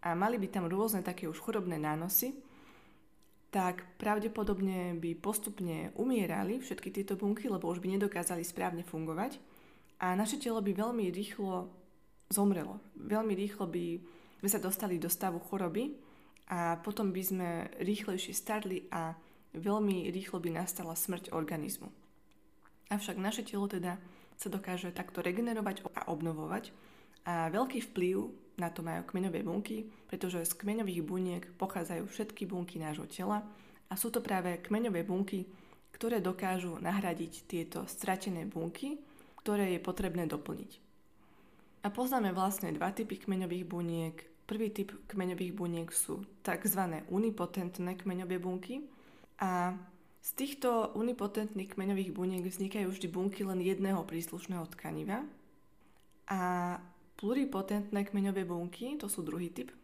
a 0.06 0.14
mali 0.14 0.38
by 0.38 0.46
tam 0.46 0.70
rôzne 0.70 1.02
také 1.02 1.26
už 1.26 1.42
chorobné 1.42 1.74
nánosy, 1.74 2.38
tak 3.52 3.84
pravdepodobne 4.00 4.96
by 4.96 5.12
postupne 5.18 5.92
umierali 5.98 6.62
všetky 6.62 6.88
tieto 6.88 7.18
bunky, 7.18 7.50
lebo 7.50 7.68
už 7.68 7.82
by 7.82 7.98
nedokázali 7.98 8.46
správne 8.46 8.86
fungovať 8.86 9.36
a 10.00 10.14
naše 10.16 10.40
telo 10.40 10.62
by 10.64 10.72
veľmi 10.72 11.12
rýchlo 11.12 11.68
zomrelo. 12.32 12.80
Veľmi 12.96 13.36
rýchlo 13.36 13.68
by 13.68 14.00
sme 14.40 14.48
sa 14.48 14.62
dostali 14.62 14.96
do 14.96 15.12
stavu 15.12 15.42
choroby 15.42 15.92
a 16.48 16.80
potom 16.80 17.12
by 17.12 17.22
sme 17.22 17.48
rýchlejšie 17.82 18.32
starli 18.32 18.88
a 18.88 19.12
veľmi 19.56 20.08
rýchlo 20.12 20.40
by 20.40 20.50
nastala 20.52 20.96
smrť 20.96 21.32
organizmu. 21.32 21.88
Avšak 22.92 23.16
naše 23.16 23.44
telo 23.44 23.68
teda 23.68 23.96
sa 24.36 24.48
dokáže 24.52 24.92
takto 24.92 25.24
regenerovať 25.24 25.86
a 25.96 26.10
obnovovať. 26.12 26.74
A 27.22 27.48
veľký 27.48 27.80
vplyv 27.92 28.16
na 28.58 28.68
to 28.68 28.82
majú 28.82 29.06
kmeňové 29.06 29.46
bunky, 29.46 29.86
pretože 30.10 30.42
z 30.44 30.52
kmeňových 30.58 31.02
buniek 31.06 31.42
pochádzajú 31.56 32.04
všetky 32.10 32.44
bunky 32.50 32.82
nášho 32.82 33.06
tela 33.06 33.46
a 33.88 33.94
sú 33.94 34.10
to 34.10 34.20
práve 34.20 34.60
kmeňové 34.66 35.06
bunky, 35.06 35.46
ktoré 35.94 36.18
dokážu 36.18 36.82
nahradiť 36.82 37.32
tieto 37.46 37.86
stratené 37.86 38.44
bunky, 38.44 38.98
ktoré 39.40 39.70
je 39.76 39.80
potrebné 39.80 40.26
doplniť. 40.26 40.82
A 41.82 41.90
poznáme 41.90 42.34
vlastne 42.34 42.74
dva 42.74 42.94
typy 42.94 43.18
kmeňových 43.18 43.66
buniek. 43.66 44.16
Prvý 44.46 44.70
typ 44.70 44.94
kmeňových 45.10 45.54
buniek 45.54 45.88
sú 45.90 46.22
tzv. 46.42 46.82
unipotentné 47.10 47.98
kmeňové 47.98 48.38
bunky 48.38 48.82
a 49.40 49.76
z 50.22 50.30
týchto 50.38 50.94
unipotentných 50.94 51.74
kmeňových 51.74 52.14
buniek 52.14 52.44
vznikajú 52.46 52.94
vždy 52.94 53.08
bunky 53.10 53.42
len 53.42 53.58
jedného 53.58 54.06
príslušného 54.06 54.70
tkaniva 54.78 55.26
a 56.30 56.40
pluripotentné 57.18 58.06
kmeňové 58.06 58.46
bunky, 58.46 58.94
to 58.98 59.10
sú 59.10 59.26
druhý 59.26 59.50
typ, 59.50 59.74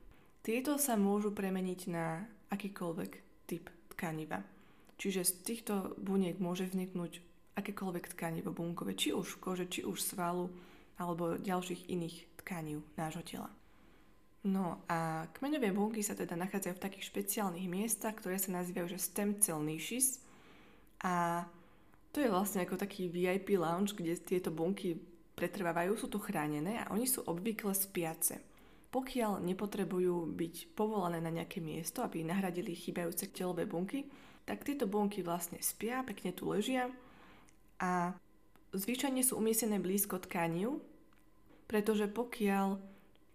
tieto 0.47 0.79
sa 0.79 0.95
môžu 0.95 1.35
premeniť 1.35 1.81
na 1.91 2.23
akýkoľvek 2.55 3.13
typ 3.51 3.67
tkaniva. 3.93 4.47
Čiže 4.99 5.23
z 5.27 5.33
týchto 5.43 5.75
buniek 5.99 6.39
môže 6.39 6.71
vzniknúť 6.71 7.23
akékoľvek 7.59 8.15
tkanivo 8.15 8.55
bunkové, 8.55 8.95
či 8.95 9.11
už 9.11 9.43
kože, 9.43 9.67
či 9.67 9.83
už 9.83 9.99
svalu 9.99 10.51
alebo 10.99 11.39
ďalších 11.39 11.91
iných 11.91 12.43
tkaní 12.43 12.79
nášho 12.95 13.23
tela. 13.27 13.51
No 14.47 14.87
a 14.87 15.27
kmeňové 15.35 15.75
bunky 15.75 15.99
sa 15.99 16.15
teda 16.15 16.39
nachádzajú 16.39 16.79
v 16.79 16.85
takých 16.85 17.09
špeciálnych 17.11 17.67
miestach, 17.67 18.15
ktoré 18.15 18.39
sa 18.39 18.55
nazývajú 18.55 18.87
že 18.95 19.03
stem 19.03 19.35
cell 19.43 19.59
niches 19.59 20.23
a 21.03 21.43
to 22.15 22.23
je 22.23 22.31
vlastne 22.31 22.63
ako 22.63 22.79
taký 22.79 23.11
VIP 23.11 23.59
lounge, 23.59 23.99
kde 23.99 24.15
tieto 24.17 24.55
bunky 24.55 24.97
pretrvávajú, 25.39 25.95
sú 25.95 26.07
tu 26.11 26.19
chránené 26.19 26.83
a 26.83 26.91
oni 26.91 27.07
sú 27.07 27.23
obvykle 27.27 27.71
spiace. 27.75 28.43
Pokiaľ 28.89 29.45
nepotrebujú 29.45 30.33
byť 30.33 30.73
povolané 30.73 31.21
na 31.21 31.29
nejaké 31.31 31.61
miesto, 31.61 32.01
aby 32.01 32.25
nahradili 32.25 32.73
chýbajúce 32.73 33.31
telové 33.31 33.69
bunky, 33.69 34.09
tak 34.49 34.65
tieto 34.65 34.89
bunky 34.89 35.21
vlastne 35.21 35.61
spia, 35.61 36.01
pekne 36.03 36.33
tu 36.33 36.49
ležia 36.49 36.89
a 37.77 38.17
zvyčajne 38.73 39.21
sú 39.21 39.37
umiestnené 39.37 39.77
blízko 39.77 40.19
tkaniu, 40.25 40.81
pretože 41.69 42.09
pokiaľ 42.09 42.81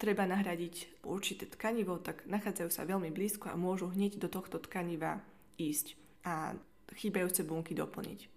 treba 0.03 0.27
nahradiť 0.27 1.07
určité 1.07 1.47
tkanivo, 1.47 1.95
tak 2.03 2.27
nachádzajú 2.27 2.67
sa 2.67 2.83
veľmi 2.83 3.07
blízko 3.15 3.47
a 3.47 3.55
môžu 3.55 3.87
hneď 3.87 4.19
do 4.19 4.27
tohto 4.27 4.59
tkaniva 4.59 5.23
ísť. 5.55 5.95
A 6.27 6.59
chýbajúce 6.91 7.47
bunky 7.47 7.71
doplniť. 7.71 8.27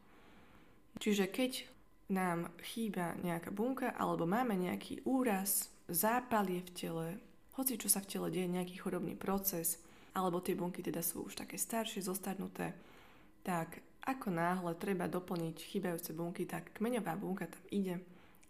Čiže 1.03 1.27
keď 1.27 1.67
nám 2.15 2.55
chýba 2.63 3.19
nejaká 3.19 3.51
bunka 3.51 3.91
alebo 3.99 4.31
máme 4.31 4.55
nejaký 4.55 5.03
úraz, 5.11 5.75
zápalie 5.91 6.63
v 6.63 6.71
tele, 6.71 7.07
hoci 7.59 7.75
čo 7.75 7.91
sa 7.91 7.99
v 7.99 8.11
tele 8.15 8.31
deje, 8.31 8.47
nejaký 8.47 8.79
chorobný 8.79 9.19
proces, 9.19 9.83
alebo 10.15 10.39
tie 10.39 10.55
bunky 10.55 10.87
teda 10.87 11.03
sú 11.03 11.27
už 11.27 11.35
také 11.35 11.59
staršie, 11.59 11.99
zostarnuté, 11.99 12.79
tak 13.43 13.83
ako 14.07 14.31
náhle 14.31 14.73
treba 14.79 15.11
doplniť 15.11 15.57
chýbajúce 15.59 16.15
bunky, 16.15 16.47
tak 16.47 16.79
kmeňová 16.79 17.19
bunka 17.19 17.51
tam 17.51 17.63
ide 17.75 17.99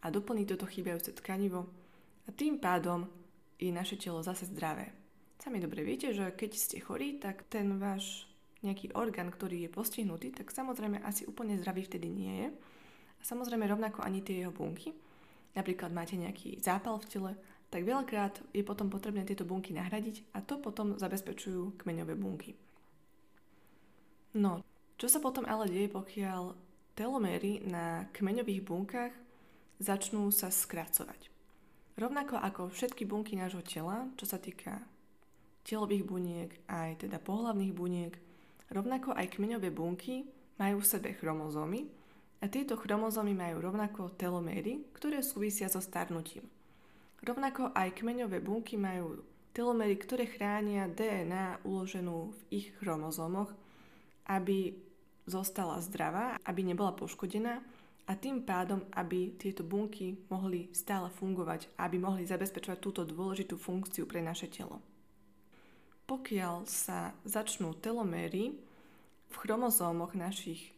a 0.04 0.12
doplní 0.12 0.44
toto 0.44 0.68
chýbajúce 0.68 1.16
tkanivo 1.16 1.64
a 2.26 2.30
tým 2.35 2.59
pádom 2.59 3.06
je 3.56 3.71
naše 3.73 3.97
telo 3.97 4.21
zase 4.21 4.50
zdravé. 4.50 4.92
Sami 5.40 5.62
dobre 5.62 5.87
viete, 5.87 6.11
že 6.11 6.35
keď 6.35 6.50
ste 6.59 6.83
chorí, 6.83 7.23
tak 7.23 7.47
ten 7.47 7.78
váš 7.78 8.26
nejaký 8.66 8.92
orgán, 8.99 9.30
ktorý 9.30 9.68
je 9.68 9.71
postihnutý, 9.71 10.35
tak 10.35 10.50
samozrejme 10.50 10.99
asi 11.06 11.23
úplne 11.28 11.54
zdravý 11.54 11.87
vtedy 11.87 12.09
nie 12.11 12.35
je. 12.42 12.49
A 13.16 13.23
samozrejme 13.23 13.62
rovnako 13.68 14.02
ani 14.02 14.26
tie 14.26 14.42
jeho 14.42 14.50
bunky. 14.50 14.90
Napríklad 15.54 15.95
máte 15.95 16.18
nejaký 16.18 16.59
zápal 16.61 16.99
v 17.00 17.09
tele, 17.09 17.33
tak 17.71 17.83
veľakrát 17.87 18.42
je 18.54 18.62
potom 18.62 18.90
potrebné 18.90 19.26
tieto 19.26 19.47
bunky 19.47 19.75
nahradiť 19.75 20.35
a 20.35 20.42
to 20.42 20.59
potom 20.59 20.99
zabezpečujú 20.99 21.78
kmeňové 21.80 22.14
bunky. 22.14 22.54
No, 24.37 24.61
čo 25.00 25.09
sa 25.09 25.18
potom 25.18 25.49
ale 25.49 25.68
deje, 25.68 25.88
pokiaľ 25.88 26.52
telomery 26.97 27.64
na 27.64 28.09
kmeňových 28.12 28.62
bunkách 28.64 29.14
začnú 29.80 30.28
sa 30.28 30.52
skracovať? 30.52 31.36
Rovnako 31.97 32.37
ako 32.37 32.62
všetky 32.69 33.09
bunky 33.09 33.41
nášho 33.41 33.65
tela, 33.65 34.09
čo 34.21 34.29
sa 34.29 34.37
týka 34.37 34.85
telových 35.65 36.05
buniek 36.05 36.50
aj 36.69 37.09
teda 37.09 37.17
pohlavných 37.19 37.73
buniek, 37.73 38.15
Rovnako 38.67 39.15
aj 39.15 39.38
kmeňové 39.38 39.71
bunky 39.71 40.26
majú 40.59 40.83
v 40.83 40.91
sebe 40.91 41.15
chromozómy 41.15 41.87
a 42.43 42.50
tieto 42.50 42.75
chromozómy 42.75 43.31
majú 43.31 43.62
rovnako 43.62 44.11
teloméry, 44.19 44.83
ktoré 44.91 45.23
súvisia 45.23 45.71
so 45.71 45.79
starnutím. 45.79 46.43
Rovnako 47.23 47.71
aj 47.71 47.95
kmeňové 48.03 48.43
bunky 48.43 48.75
majú 48.75 49.23
telomery, 49.55 49.95
ktoré 49.95 50.26
chránia 50.26 50.91
DNA 50.91 51.62
uloženú 51.62 52.35
v 52.35 52.41
ich 52.50 52.67
chromozómoch, 52.83 53.55
aby 54.26 54.75
zostala 55.31 55.79
zdravá, 55.79 56.35
aby 56.43 56.67
nebola 56.67 56.91
poškodená 56.91 57.62
a 58.06 58.12
tým 58.14 58.46
pádom, 58.46 58.86
aby 58.94 59.34
tieto 59.34 59.66
bunky 59.66 60.14
mohli 60.30 60.70
stále 60.70 61.10
fungovať, 61.10 61.75
aby 61.82 61.98
mohli 61.98 62.22
zabezpečovať 62.22 62.78
túto 62.78 63.02
dôležitú 63.02 63.58
funkciu 63.58 64.06
pre 64.06 64.22
naše 64.22 64.46
telo 64.46 64.78
pokiaľ 66.06 66.70
sa 66.70 67.12
začnú 67.26 67.75
teloméry 67.82 68.54
v 69.26 69.34
chromozómoch 69.34 70.14
našich 70.14 70.70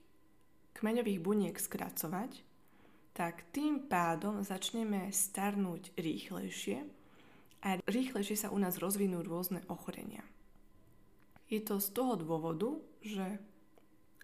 kmeňových 0.81 1.21
buniek 1.21 1.57
skracovať, 1.61 2.43
tak 3.13 3.45
tým 3.53 3.87
pádom 3.87 4.41
začneme 4.41 5.13
starnúť 5.13 5.93
rýchlejšie 6.01 6.81
a 7.61 7.77
rýchlejšie 7.85 8.37
sa 8.41 8.49
u 8.49 8.59
nás 8.59 8.81
rozvinú 8.81 9.21
rôzne 9.21 9.61
ochorenia. 9.69 10.25
Je 11.53 11.61
to 11.61 11.81
z 11.81 11.93
toho 11.93 12.17
dôvodu, 12.17 12.79
že 13.05 13.41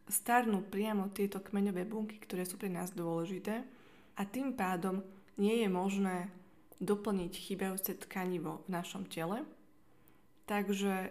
starnú 0.08 0.64
priamo 0.68 1.08
tieto 1.12 1.40
kmeňové 1.40 1.88
bunky, 1.88 2.20
ktoré 2.20 2.44
sú 2.44 2.61
pre 2.61 2.68
nás 2.68 2.92
dôležité. 2.92 3.64
A 4.14 4.23
tým 4.28 4.52
pádom 4.54 5.00
nie 5.40 5.64
je 5.64 5.68
možné 5.68 6.30
doplniť 6.78 7.32
chýbajúce 7.32 7.96
tkanivo 8.06 8.62
v 8.66 8.73
našom 8.75 9.08
tele. 9.08 9.42
Takže 10.44 11.08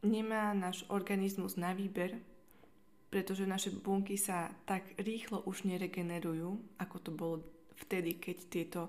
nemá 0.00 0.56
náš 0.56 0.88
organizmus 0.88 1.60
na 1.60 1.76
výber, 1.76 2.16
pretože 3.12 3.44
naše 3.44 3.74
bunky 3.74 4.16
sa 4.16 4.48
tak 4.64 4.96
rýchlo 4.96 5.44
už 5.44 5.68
neregenerujú, 5.68 6.56
ako 6.80 6.96
to 7.02 7.10
bolo 7.12 7.36
vtedy, 7.84 8.16
keď 8.16 8.36
tieto 8.48 8.80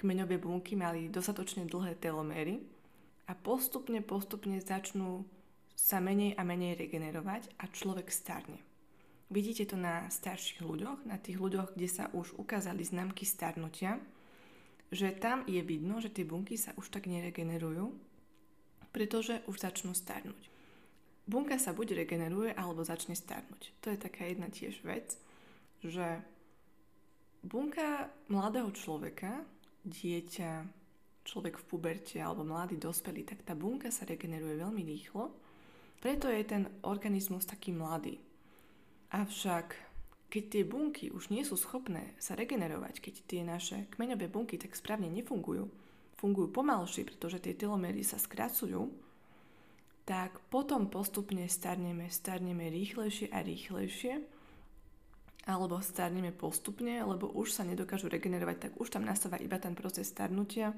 kmeňové 0.00 0.42
bunky 0.42 0.74
mali 0.74 1.12
dostatočne 1.12 1.68
dlhé 1.70 1.94
teloméry. 2.02 2.58
A 3.26 3.34
postupne, 3.34 4.02
postupne 4.02 4.58
začnú 4.62 5.26
sa 5.74 5.98
menej 6.02 6.34
a 6.38 6.42
menej 6.42 6.78
regenerovať 6.78 7.52
a 7.58 7.68
človek 7.68 8.08
starne. 8.10 8.65
Vidíte 9.26 9.66
to 9.66 9.74
na 9.74 10.06
starších 10.06 10.62
ľuďoch, 10.62 11.02
na 11.02 11.18
tých 11.18 11.42
ľuďoch, 11.42 11.74
kde 11.74 11.88
sa 11.90 12.06
už 12.14 12.38
ukázali 12.38 12.86
známky 12.86 13.26
starnutia, 13.26 13.98
že 14.94 15.10
tam 15.10 15.42
je 15.50 15.58
vidno, 15.66 15.98
že 15.98 16.14
tie 16.14 16.22
bunky 16.22 16.54
sa 16.54 16.70
už 16.78 16.94
tak 16.94 17.10
neregenerujú, 17.10 17.90
pretože 18.94 19.42
už 19.50 19.58
začnú 19.58 19.98
starnúť. 19.98 20.46
Bunka 21.26 21.58
sa 21.58 21.74
buď 21.74 22.06
regeneruje, 22.06 22.54
alebo 22.54 22.86
začne 22.86 23.18
starnúť. 23.18 23.74
To 23.82 23.90
je 23.90 23.98
taká 23.98 24.30
jedna 24.30 24.46
tiež 24.46 24.78
vec, 24.86 25.18
že 25.82 26.22
bunka 27.42 28.14
mladého 28.30 28.70
človeka, 28.70 29.42
dieťa, 29.82 30.62
človek 31.26 31.58
v 31.58 31.66
puberte 31.66 32.22
alebo 32.22 32.46
mladý 32.46 32.78
dospelý, 32.78 33.26
tak 33.26 33.42
tá 33.42 33.58
bunka 33.58 33.90
sa 33.90 34.06
regeneruje 34.06 34.62
veľmi 34.62 34.86
rýchlo, 34.86 35.34
preto 35.98 36.30
je 36.30 36.46
ten 36.46 36.70
organizmus 36.86 37.42
taký 37.42 37.74
mladý. 37.74 38.22
Avšak 39.14 39.86
keď 40.26 40.44
tie 40.50 40.62
bunky 40.66 41.06
už 41.14 41.30
nie 41.30 41.46
sú 41.46 41.54
schopné 41.54 42.12
sa 42.18 42.34
regenerovať, 42.34 42.98
keď 42.98 43.14
tie 43.30 43.40
naše 43.46 43.86
kmeňové 43.94 44.26
bunky 44.26 44.58
tak 44.58 44.74
správne 44.74 45.06
nefungujú, 45.06 45.70
fungujú 46.18 46.50
pomalšie, 46.50 47.06
pretože 47.06 47.38
tie 47.38 47.54
telomery 47.54 48.02
sa 48.02 48.18
skracujú, 48.18 48.90
tak 50.06 50.38
potom 50.50 50.90
postupne 50.90 51.46
starneme, 51.46 52.10
starneme 52.10 52.70
rýchlejšie 52.70 53.30
a 53.30 53.42
rýchlejšie, 53.42 54.22
alebo 55.46 55.78
starneme 55.78 56.34
postupne, 56.34 57.06
lebo 57.06 57.30
už 57.30 57.54
sa 57.54 57.62
nedokážu 57.62 58.10
regenerovať, 58.10 58.56
tak 58.58 58.72
už 58.82 58.90
tam 58.90 59.06
nastáva 59.06 59.38
iba 59.38 59.62
ten 59.62 59.78
proces 59.78 60.10
starnutia 60.10 60.74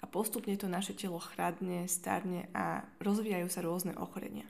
a 0.00 0.04
postupne 0.08 0.56
to 0.56 0.72
naše 0.72 0.96
telo 0.96 1.20
chradne, 1.20 1.84
starne 1.84 2.48
a 2.56 2.84
rozvíjajú 3.00 3.48
sa 3.52 3.60
rôzne 3.60 3.92
ochorenia. 3.96 4.48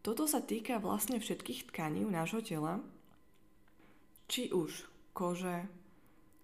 Toto 0.00 0.24
sa 0.24 0.40
týka 0.40 0.80
vlastne 0.80 1.20
všetkých 1.20 1.68
tkaní 1.68 2.08
nášho 2.08 2.40
tela, 2.40 2.80
či 4.32 4.48
už 4.48 4.88
kože, 5.12 5.68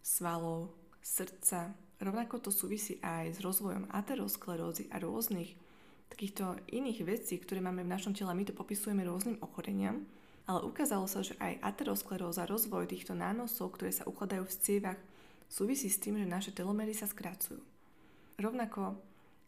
svalov, 0.04 0.76
srdca, 1.00 1.72
rovnako 1.96 2.36
to 2.36 2.50
súvisí 2.52 3.00
aj 3.00 3.32
s 3.32 3.38
rozvojom 3.40 3.88
aterosklerózy 3.88 4.92
a 4.92 5.00
rôznych 5.00 5.56
takýchto 6.12 6.60
iných 6.68 7.00
vecí, 7.08 7.40
ktoré 7.40 7.64
máme 7.64 7.80
v 7.80 7.92
našom 7.96 8.12
tele. 8.12 8.36
My 8.36 8.44
to 8.44 8.52
popisujeme 8.52 9.00
rôznym 9.08 9.40
ochoreniam, 9.40 10.04
ale 10.44 10.60
ukázalo 10.62 11.08
sa, 11.08 11.24
že 11.24 11.32
aj 11.40 11.56
ateroskleróza, 11.64 12.44
rozvoj 12.44 12.92
týchto 12.92 13.16
nánosov, 13.16 13.74
ktoré 13.74 13.88
sa 13.88 14.04
ukladajú 14.04 14.44
v 14.44 14.58
cievach, 14.60 15.00
súvisí 15.48 15.88
s 15.88 15.96
tým, 15.96 16.20
že 16.20 16.28
naše 16.28 16.52
telomery 16.52 16.92
sa 16.92 17.08
skracujú. 17.08 17.58
Rovnako 18.36 19.00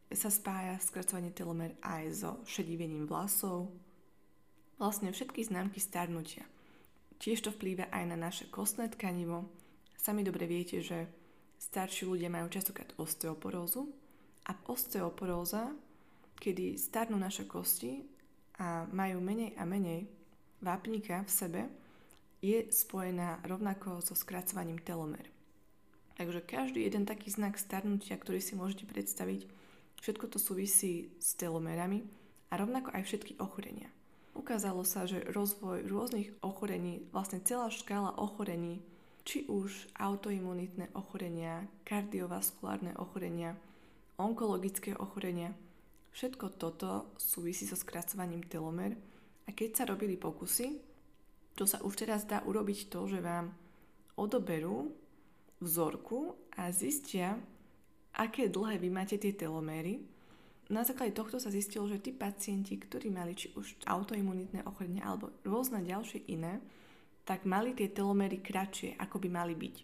sa 0.09 0.33
spája 0.33 0.81
skracovanie 0.81 1.29
telomer 1.31 1.77
aj 1.85 2.05
so 2.17 2.31
šedivením 2.49 3.05
vlasov, 3.05 3.69
vlastne 4.79 5.11
všetky 5.11 5.45
známky 5.45 5.83
starnutia. 5.83 6.47
Tiež 7.19 7.43
to 7.43 7.51
vplýva 7.51 7.91
aj 7.91 8.05
na 8.07 8.17
naše 8.17 8.47
kostné 8.47 8.87
tkanivo. 8.89 9.51
Sami 9.99 10.23
dobre 10.23 10.47
viete, 10.47 10.79
že 10.79 11.11
starší 11.59 12.07
ľudia 12.07 12.31
majú 12.31 12.47
častokrát 12.47 12.95
osteoporózu 12.95 13.91
a 14.47 14.55
osteoporóza, 14.71 15.75
kedy 16.39 16.79
starnú 16.79 17.19
naše 17.19 17.51
kosti 17.51 18.07
a 18.63 18.87
majú 18.95 19.19
menej 19.19 19.59
a 19.59 19.67
menej 19.67 20.07
vápnika 20.63 21.27
v 21.27 21.31
sebe, 21.31 21.63
je 22.39 22.71
spojená 22.71 23.43
rovnako 23.43 23.99
so 23.99 24.15
skracovaním 24.15 24.79
telomer. 24.79 25.27
Takže 26.15 26.47
každý 26.47 26.87
jeden 26.87 27.07
taký 27.07 27.35
znak 27.35 27.59
starnutia, 27.59 28.15
ktorý 28.15 28.39
si 28.39 28.55
môžete 28.55 28.87
predstaviť, 28.87 29.47
všetko 30.03 30.31
to 30.31 30.39
súvisí 30.39 31.11
s 31.19 31.35
telomerami 31.35 32.07
a 32.51 32.59
rovnako 32.59 32.95
aj 32.95 33.03
všetky 33.07 33.43
ochorenia. 33.43 33.91
Ukázalo 34.39 34.87
sa, 34.87 35.03
že 35.03 35.27
rozvoj 35.35 35.91
rôznych 35.91 36.31
ochorení, 36.47 37.03
vlastne 37.11 37.43
celá 37.43 37.75
škála 37.75 38.15
ochorení, 38.23 38.79
či 39.27 39.43
už 39.51 39.91
autoimunitné 39.99 40.95
ochorenia, 40.95 41.67
kardiovaskulárne 41.83 42.95
ochorenia, 43.03 43.59
onkologické 44.15 44.95
ochorenia, 44.95 45.59
všetko 46.15 46.55
toto 46.55 47.11
súvisí 47.19 47.67
so 47.67 47.75
skracovaním 47.75 48.47
telomer. 48.47 48.95
A 49.45 49.51
keď 49.51 49.83
sa 49.83 49.85
robili 49.91 50.15
pokusy, 50.15 50.79
to 51.59 51.67
sa 51.67 51.83
už 51.83 51.99
teraz 52.07 52.23
dá 52.23 52.39
urobiť 52.47 52.95
to, 52.95 53.11
že 53.11 53.19
vám 53.19 53.51
odoberú 54.15 54.95
vzorku 55.59 56.39
a 56.55 56.71
zistia, 56.71 57.35
aké 58.15 58.47
dlhé 58.47 58.79
vy 58.79 58.89
máte 58.91 59.19
tie 59.19 59.35
teloméry 59.35 59.99
na 60.69 60.85
základe 60.85 61.17
tohto 61.17 61.41
sa 61.41 61.49
zistilo, 61.49 61.89
že 61.89 61.97
tí 61.97 62.13
pacienti, 62.13 62.77
ktorí 62.77 63.09
mali 63.09 63.33
či 63.33 63.57
už 63.57 63.89
autoimunitné 63.89 64.69
ochorenie 64.69 65.01
alebo 65.01 65.33
rôzne 65.41 65.81
ďalšie 65.81 66.29
iné, 66.29 66.61
tak 67.25 67.49
mali 67.49 67.73
tie 67.73 67.89
telomery 67.89 68.45
kratšie, 68.45 69.01
ako 69.01 69.17
by 69.17 69.29
mali 69.33 69.57
byť. 69.57 69.77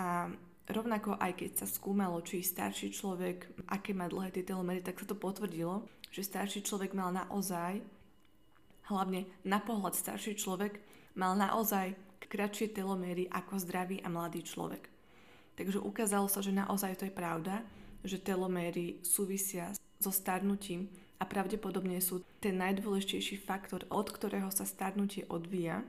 A 0.00 0.32
rovnako 0.68 1.20
aj 1.20 1.32
keď 1.36 1.50
sa 1.60 1.66
skúmalo, 1.68 2.24
či 2.24 2.40
starší 2.40 2.92
človek, 2.92 3.68
aké 3.68 3.92
má 3.92 4.08
dlhé 4.08 4.32
tie 4.32 4.44
telomery, 4.48 4.80
tak 4.80 4.96
sa 4.96 5.08
to 5.08 5.16
potvrdilo, 5.16 5.84
že 6.08 6.24
starší 6.24 6.64
človek 6.64 6.96
mal 6.96 7.12
naozaj, 7.12 7.80
hlavne 8.88 9.28
na 9.44 9.60
pohľad 9.60 9.92
starší 9.92 10.40
človek, 10.40 10.80
mal 11.20 11.36
naozaj 11.36 11.96
kratšie 12.26 12.72
telomery 12.72 13.28
ako 13.28 13.60
zdravý 13.60 14.00
a 14.00 14.08
mladý 14.08 14.40
človek. 14.40 14.88
Takže 15.56 15.80
ukázalo 15.80 16.28
sa, 16.28 16.44
že 16.44 16.52
naozaj 16.52 17.00
to 17.00 17.08
je 17.08 17.12
pravda 17.12 17.64
že 18.04 18.20
teloméry 18.20 19.00
súvisia 19.00 19.72
so 20.00 20.12
starnutím 20.12 20.88
a 21.16 21.24
pravdepodobne 21.24 21.96
sú 22.04 22.20
ten 22.42 22.60
najdôležitejší 22.60 23.40
faktor, 23.40 23.88
od 23.88 24.08
ktorého 24.12 24.52
sa 24.52 24.68
starnutie 24.68 25.24
odvíja. 25.32 25.80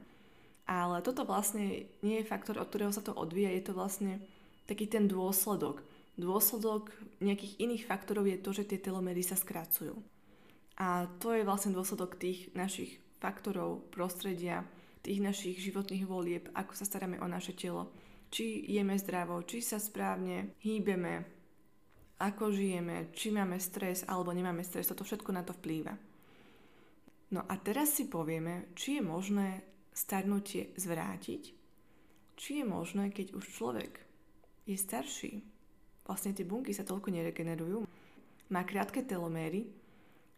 Ale 0.68 1.00
toto 1.04 1.24
vlastne 1.24 1.88
nie 2.04 2.24
je 2.24 2.30
faktor, 2.30 2.60
od 2.60 2.68
ktorého 2.68 2.92
sa 2.92 3.04
to 3.04 3.16
odvíja, 3.16 3.52
je 3.56 3.64
to 3.64 3.74
vlastne 3.76 4.20
taký 4.68 4.88
ten 4.88 5.08
dôsledok. 5.08 5.84
Dôsledok 6.20 6.92
nejakých 7.24 7.60
iných 7.62 7.84
faktorov 7.88 8.28
je 8.28 8.38
to, 8.40 8.52
že 8.52 8.68
tie 8.68 8.80
telomery 8.80 9.24
sa 9.24 9.40
skracujú. 9.40 9.96
A 10.78 11.08
to 11.24 11.34
je 11.34 11.48
vlastne 11.48 11.74
dôsledok 11.74 12.20
tých 12.20 12.52
našich 12.54 13.00
faktorov, 13.18 13.90
prostredia, 13.90 14.68
tých 15.02 15.24
našich 15.24 15.58
životných 15.64 16.06
volieb, 16.06 16.52
ako 16.54 16.74
sa 16.76 16.86
staráme 16.86 17.18
o 17.24 17.28
naše 17.30 17.56
telo. 17.56 17.90
Či 18.28 18.68
jeme 18.68 19.00
zdravo, 19.00 19.40
či 19.48 19.64
sa 19.64 19.80
správne 19.80 20.52
hýbeme, 20.60 21.37
ako 22.18 22.50
žijeme, 22.50 23.14
či 23.14 23.30
máme 23.30 23.62
stres 23.62 24.02
alebo 24.10 24.34
nemáme 24.34 24.66
stres, 24.66 24.90
toto 24.90 25.06
všetko 25.06 25.30
na 25.34 25.46
to 25.46 25.54
vplýva. 25.54 25.94
No 27.34 27.44
a 27.46 27.54
teraz 27.60 27.94
si 27.94 28.08
povieme, 28.08 28.72
či 28.74 28.98
je 28.98 29.04
možné 29.04 29.62
starnutie 29.92 30.74
zvrátiť, 30.80 31.44
či 32.38 32.52
je 32.62 32.66
možné, 32.66 33.12
keď 33.12 33.34
už 33.36 33.46
človek 33.50 34.00
je 34.66 34.78
starší, 34.78 35.34
vlastne 36.08 36.32
tie 36.32 36.48
bunky 36.48 36.72
sa 36.72 36.88
toľko 36.88 37.12
neregenerujú, 37.12 37.84
má 38.54 38.62
krátke 38.64 39.04
teloméry, 39.04 39.68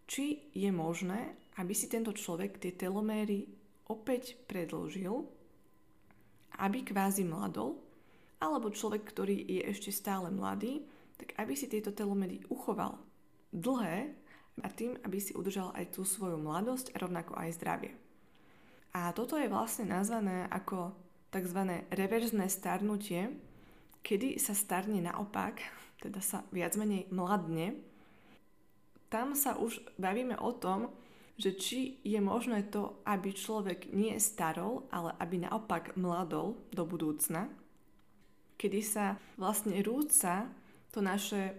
či 0.09 0.49
je 0.55 0.71
možné, 0.73 1.37
aby 1.61 1.73
si 1.77 1.85
tento 1.85 2.09
človek 2.09 2.57
tie 2.57 2.73
teloméry 2.73 3.45
opäť 3.85 4.39
predlžil, 4.49 5.27
aby 6.57 6.81
kvázi 6.81 7.21
mladol, 7.27 7.77
alebo 8.41 8.73
človek, 8.73 9.05
ktorý 9.05 9.37
je 9.45 9.61
ešte 9.69 9.91
stále 9.93 10.33
mladý, 10.33 10.81
tak 11.19 11.35
aby 11.35 11.53
si 11.53 11.67
tieto 11.67 11.91
telomery 11.91 12.39
uchoval 12.47 12.95
dlhé 13.51 14.15
a 14.63 14.67
tým, 14.71 14.95
aby 15.03 15.19
si 15.19 15.35
udržal 15.35 15.75
aj 15.75 15.99
tú 15.99 16.07
svoju 16.07 16.39
mladosť 16.39 16.95
a 16.95 17.01
rovnako 17.03 17.35
aj 17.35 17.55
zdravie. 17.59 17.93
A 18.95 19.13
toto 19.13 19.37
je 19.37 19.51
vlastne 19.51 19.85
nazvané 19.85 20.49
ako 20.49 20.95
tzv. 21.29 21.85
reverzné 21.93 22.49
starnutie, 22.49 23.29
kedy 24.01 24.41
sa 24.41 24.57
starne 24.57 24.97
naopak, 25.03 25.61
teda 26.01 26.23
sa 26.23 26.41
viac 26.49 26.73
menej 26.79 27.05
mladne. 27.13 27.77
Tam 29.11 29.37
sa 29.37 29.57
už 29.57 29.83
bavíme 29.99 30.37
o 30.39 30.51
tom, 30.55 30.89
že 31.39 31.55
či 31.55 31.79
je 32.03 32.19
možné 32.19 32.67
to, 32.67 32.99
aby 33.07 33.31
človek 33.31 33.95
nie 33.95 34.19
starol, 34.19 34.89
ale 34.91 35.15
aby 35.23 35.39
naopak 35.39 35.95
mladol 35.95 36.59
do 36.75 36.83
budúcna, 36.83 37.47
kedy 38.59 38.83
sa 38.83 39.15
vlastne 39.39 39.79
rúca 39.79 40.51
to 40.89 40.99
naše 41.01 41.53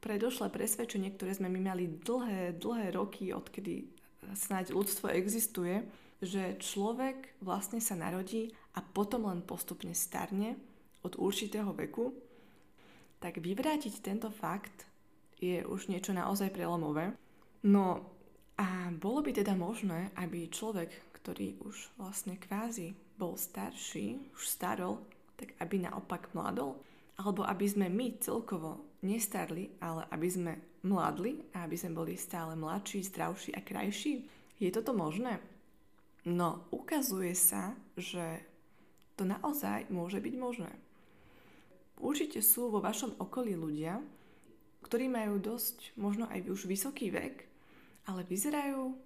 predošlé 0.00 0.48
presvedčenie, 0.48 1.12
ktoré 1.12 1.36
sme 1.36 1.52
my 1.52 1.60
mali 1.72 1.84
dlhé, 1.86 2.56
dlhé 2.56 2.96
roky, 2.96 3.36
odkedy 3.36 3.84
snáď 4.32 4.72
ľudstvo 4.72 5.12
existuje, 5.12 5.84
že 6.20 6.56
človek 6.60 7.40
vlastne 7.40 7.80
sa 7.80 7.96
narodí 7.96 8.52
a 8.76 8.84
potom 8.84 9.28
len 9.28 9.40
postupne 9.44 9.92
starne 9.96 10.56
od 11.00 11.16
určitého 11.16 11.72
veku, 11.72 12.12
tak 13.20 13.40
vyvrátiť 13.40 14.00
tento 14.00 14.28
fakt 14.32 14.88
je 15.40 15.64
už 15.64 15.88
niečo 15.88 16.12
naozaj 16.12 16.52
prelomové. 16.52 17.16
No 17.64 18.04
a 18.60 18.92
bolo 18.92 19.24
by 19.24 19.32
teda 19.32 19.56
možné, 19.56 20.12
aby 20.16 20.52
človek, 20.52 20.92
ktorý 21.20 21.60
už 21.64 21.96
vlastne 21.96 22.36
kvázi 22.36 22.92
bol 23.16 23.36
starší, 23.36 24.32
už 24.36 24.44
starol, 24.44 25.00
tak 25.36 25.56
aby 25.60 25.84
naopak 25.84 26.32
mladol? 26.36 26.76
Alebo 27.20 27.44
aby 27.44 27.68
sme 27.68 27.92
my 27.92 28.16
celkovo 28.16 28.96
nestarli, 29.04 29.76
ale 29.84 30.08
aby 30.08 30.28
sme 30.28 30.52
mladli 30.88 31.52
a 31.52 31.68
aby 31.68 31.76
sme 31.76 31.92
boli 31.92 32.16
stále 32.16 32.56
mladší, 32.56 33.04
zdravší 33.04 33.52
a 33.52 33.60
krajší? 33.60 34.24
Je 34.56 34.72
toto 34.72 34.96
možné? 34.96 35.36
No, 36.24 36.64
ukazuje 36.72 37.36
sa, 37.36 37.76
že 37.96 38.40
to 39.20 39.28
naozaj 39.28 39.88
môže 39.92 40.16
byť 40.16 40.34
možné. 40.40 40.72
Určite 42.00 42.40
sú 42.40 42.72
vo 42.72 42.80
vašom 42.80 43.20
okolí 43.20 43.52
ľudia, 43.52 44.00
ktorí 44.80 45.12
majú 45.12 45.36
dosť, 45.36 45.92
možno 46.00 46.24
aj 46.32 46.48
už 46.48 46.64
vysoký 46.64 47.12
vek, 47.12 47.44
ale 48.08 48.24
vyzerajú 48.24 48.96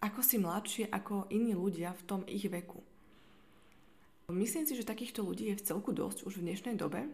ako 0.00 0.20
si 0.24 0.40
mladšie 0.40 0.84
ako 0.88 1.28
iní 1.28 1.52
ľudia 1.52 1.92
v 1.92 2.06
tom 2.08 2.20
ich 2.24 2.48
veku. 2.48 2.80
Myslím 4.32 4.64
si, 4.64 4.78
že 4.78 4.86
takýchto 4.86 5.20
ľudí 5.20 5.52
je 5.52 5.58
v 5.58 5.66
celku 5.66 5.90
dosť 5.92 6.24
už 6.24 6.40
v 6.40 6.46
dnešnej 6.48 6.78
dobe. 6.78 7.10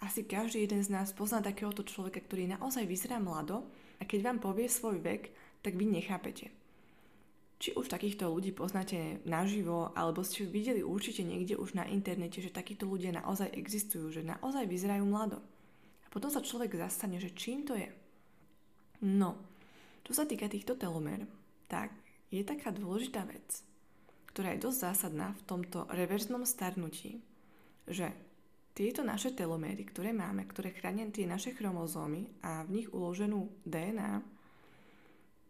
Asi 0.00 0.24
každý 0.24 0.64
jeden 0.64 0.80
z 0.80 0.88
nás 0.88 1.12
pozná 1.12 1.44
takéhoto 1.44 1.84
človeka, 1.84 2.24
ktorý 2.24 2.48
naozaj 2.56 2.88
vyzerá 2.88 3.20
mlado 3.20 3.68
a 4.00 4.08
keď 4.08 4.32
vám 4.32 4.38
povie 4.40 4.64
svoj 4.64 4.96
vek, 5.04 5.28
tak 5.60 5.76
vy 5.76 5.84
nechápete. 5.92 6.48
Či 7.60 7.76
už 7.76 7.92
takýchto 7.92 8.24
ľudí 8.32 8.56
poznáte 8.56 9.20
naživo, 9.28 9.92
alebo 9.92 10.24
ste 10.24 10.48
videli 10.48 10.80
určite 10.80 11.20
niekde 11.20 11.60
už 11.60 11.76
na 11.76 11.84
internete, 11.84 12.40
že 12.40 12.48
takíto 12.48 12.88
ľudia 12.88 13.12
naozaj 13.12 13.52
existujú, 13.52 14.08
že 14.08 14.24
naozaj 14.24 14.64
vyzerajú 14.64 15.04
mlado. 15.04 15.44
A 16.04 16.08
potom 16.08 16.32
sa 16.32 16.40
človek 16.40 16.80
zastane, 16.80 17.20
že 17.20 17.36
čím 17.36 17.68
to 17.68 17.76
je. 17.76 17.92
No, 19.04 19.36
čo 20.08 20.16
sa 20.16 20.24
týka 20.24 20.48
týchto 20.48 20.80
telomér, 20.80 21.28
tak 21.68 21.92
je 22.32 22.40
taká 22.40 22.72
dôležitá 22.72 23.28
vec, 23.28 23.60
ktorá 24.32 24.56
je 24.56 24.64
dosť 24.64 24.78
zásadná 24.80 25.36
v 25.36 25.44
tomto 25.44 25.84
reverznom 25.92 26.48
starnutí, 26.48 27.20
že 27.84 28.16
tieto 28.70 29.02
naše 29.02 29.34
teloméry, 29.34 29.82
ktoré 29.84 30.14
máme, 30.14 30.46
ktoré 30.46 30.70
chránia 30.70 31.06
tie 31.10 31.26
naše 31.26 31.52
chromozómy 31.52 32.30
a 32.40 32.62
v 32.64 32.80
nich 32.80 32.88
uloženú 32.88 33.66
DNA, 33.66 34.22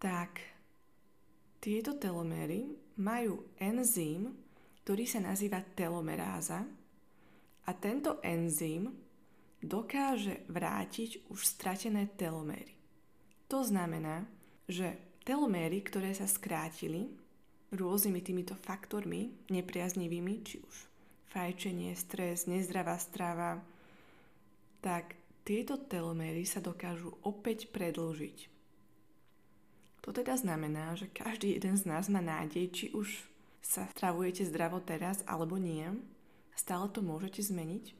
tak 0.00 0.40
tieto 1.60 2.00
teloméry 2.00 2.72
majú 2.98 3.44
enzym, 3.60 4.32
ktorý 4.82 5.04
sa 5.04 5.20
nazýva 5.20 5.60
telomeráza 5.76 6.64
a 7.68 7.70
tento 7.76 8.18
enzym 8.24 8.88
dokáže 9.60 10.48
vrátiť 10.48 11.28
už 11.28 11.40
stratené 11.44 12.08
teloméry. 12.16 12.72
To 13.52 13.60
znamená, 13.60 14.24
že 14.64 14.96
teloméry, 15.22 15.84
ktoré 15.84 16.16
sa 16.16 16.24
skrátili 16.24 17.12
rôznymi 17.70 18.20
týmito 18.24 18.56
faktormi 18.56 19.46
nepriaznivými, 19.52 20.34
či 20.42 20.58
už 20.64 20.89
fajčenie, 21.30 21.94
stres, 21.94 22.50
nezdravá 22.50 22.98
strava, 22.98 23.62
tak 24.82 25.14
tieto 25.46 25.78
teloméry 25.78 26.44
sa 26.44 26.58
dokážu 26.60 27.14
opäť 27.22 27.70
predlžiť. 27.70 28.50
To 30.00 30.10
teda 30.16 30.36
znamená, 30.36 30.96
že 30.96 31.12
každý 31.12 31.56
jeden 31.60 31.76
z 31.76 31.84
nás 31.84 32.08
má 32.08 32.24
nádej, 32.24 32.72
či 32.72 32.86
už 32.96 33.30
sa 33.60 33.84
stravujete 33.92 34.48
zdravo 34.48 34.80
teraz 34.80 35.20
alebo 35.28 35.60
nie. 35.60 35.84
Stále 36.56 36.88
to 36.88 37.04
môžete 37.04 37.44
zmeniť. 37.44 37.92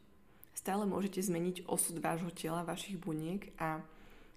Stále 0.57 0.85
môžete 0.89 1.21
zmeniť 1.25 1.69
osud 1.69 2.01
vášho 2.01 2.33
tela, 2.33 2.65
vašich 2.65 3.01
buniek 3.01 3.53
a 3.61 3.81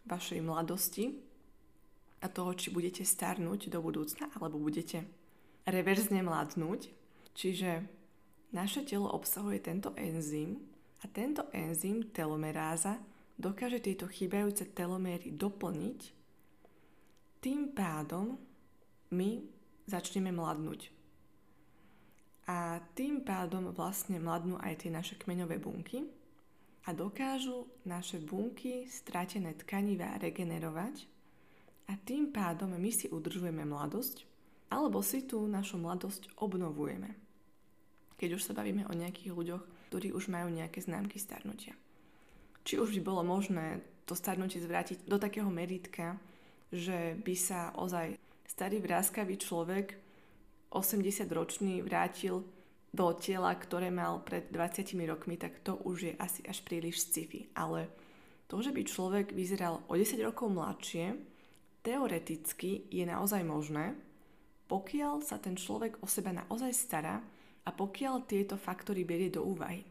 vašej 0.07 0.43
mladosti 0.43 1.19
a 2.23 2.27
toho, 2.31 2.55
či 2.55 2.71
budete 2.71 3.03
starnúť 3.03 3.71
do 3.71 3.79
budúcna 3.83 4.31
alebo 4.35 4.59
budete 4.59 5.03
reverzne 5.67 6.23
mladnúť. 6.23 6.91
Čiže 7.35 7.83
naše 8.53 8.85
telo 8.85 9.09
obsahuje 9.09 9.59
tento 9.59 9.91
enzym 9.97 10.61
a 11.01 11.09
tento 11.09 11.49
enzym 11.51 12.13
telomeráza 12.13 13.01
dokáže 13.35 13.81
tieto 13.81 14.05
chýbajúce 14.05 14.69
teloméry 14.71 15.33
doplniť. 15.33 15.99
Tým 17.41 17.73
pádom 17.73 18.37
my 19.11 19.43
začneme 19.89 20.31
mladnúť. 20.31 20.93
A 22.47 22.79
tým 22.93 23.23
pádom 23.23 23.71
vlastne 23.71 24.19
mladnú 24.19 24.59
aj 24.59 24.85
tie 24.85 24.91
naše 24.91 25.15
kmeňové 25.17 25.57
bunky 25.59 26.07
a 26.83 26.91
dokážu 26.91 27.67
naše 27.87 28.19
bunky 28.19 28.85
stratené 28.85 29.55
tkanivá 29.55 30.19
regenerovať 30.19 31.07
a 31.87 31.95
tým 31.99 32.31
pádom 32.35 32.75
my 32.75 32.91
si 32.91 33.07
udržujeme 33.07 33.63
mladosť 33.63 34.27
alebo 34.67 34.99
si 34.99 35.23
tú 35.23 35.47
našu 35.47 35.79
mladosť 35.79 36.35
obnovujeme. 36.39 37.22
Keď 38.17 38.29
už 38.37 38.45
sa 38.45 38.53
bavíme 38.57 38.85
o 38.87 38.93
nejakých 38.93 39.33
ľuďoch, 39.33 39.63
ktorí 39.89 40.09
už 40.13 40.29
majú 40.33 40.49
nejaké 40.49 40.81
známky 40.81 41.21
starnutia. 41.21 41.77
Či 42.63 42.79
už 42.79 42.95
by 42.97 43.01
bolo 43.03 43.21
možné 43.21 43.83
to 44.09 44.17
starnutie 44.17 44.57
zvrátiť 44.57 45.05
do 45.05 45.19
takého 45.19 45.47
meritka, 45.51 46.17
že 46.73 47.13
by 47.21 47.35
sa 47.37 47.69
ozaj 47.77 48.17
starý 48.49 48.81
vráskavý 48.81 49.37
človek 49.37 49.93
80-ročný 50.73 51.85
vrátil 51.85 52.41
do 52.93 53.07
tela, 53.17 53.53
ktoré 53.57 53.89
mal 53.89 54.21
pred 54.21 54.49
20 54.53 54.93
rokmi, 55.09 55.37
tak 55.37 55.61
to 55.65 55.77
už 55.81 55.97
je 56.09 56.13
asi 56.17 56.45
až 56.45 56.61
príliš 56.61 57.05
sci-fi. 57.05 57.49
Ale 57.57 57.89
to, 58.45 58.61
že 58.61 58.69
by 58.69 58.81
človek 58.85 59.27
vyzeral 59.33 59.81
o 59.89 59.93
10 59.97 60.21
rokov 60.21 60.53
mladšie, 60.53 61.17
teoreticky 61.81 62.85
je 62.93 63.05
naozaj 63.05 63.41
možné, 63.41 63.97
pokiaľ 64.69 65.25
sa 65.25 65.41
ten 65.41 65.57
človek 65.57 66.01
o 66.01 66.07
seba 66.09 66.33
naozaj 66.33 66.71
stará 66.73 67.21
a 67.63 67.69
pokiaľ 67.71 68.27
tieto 68.27 68.59
faktory 68.59 69.07
berie 69.07 69.31
do 69.31 69.43
úvahy. 69.43 69.87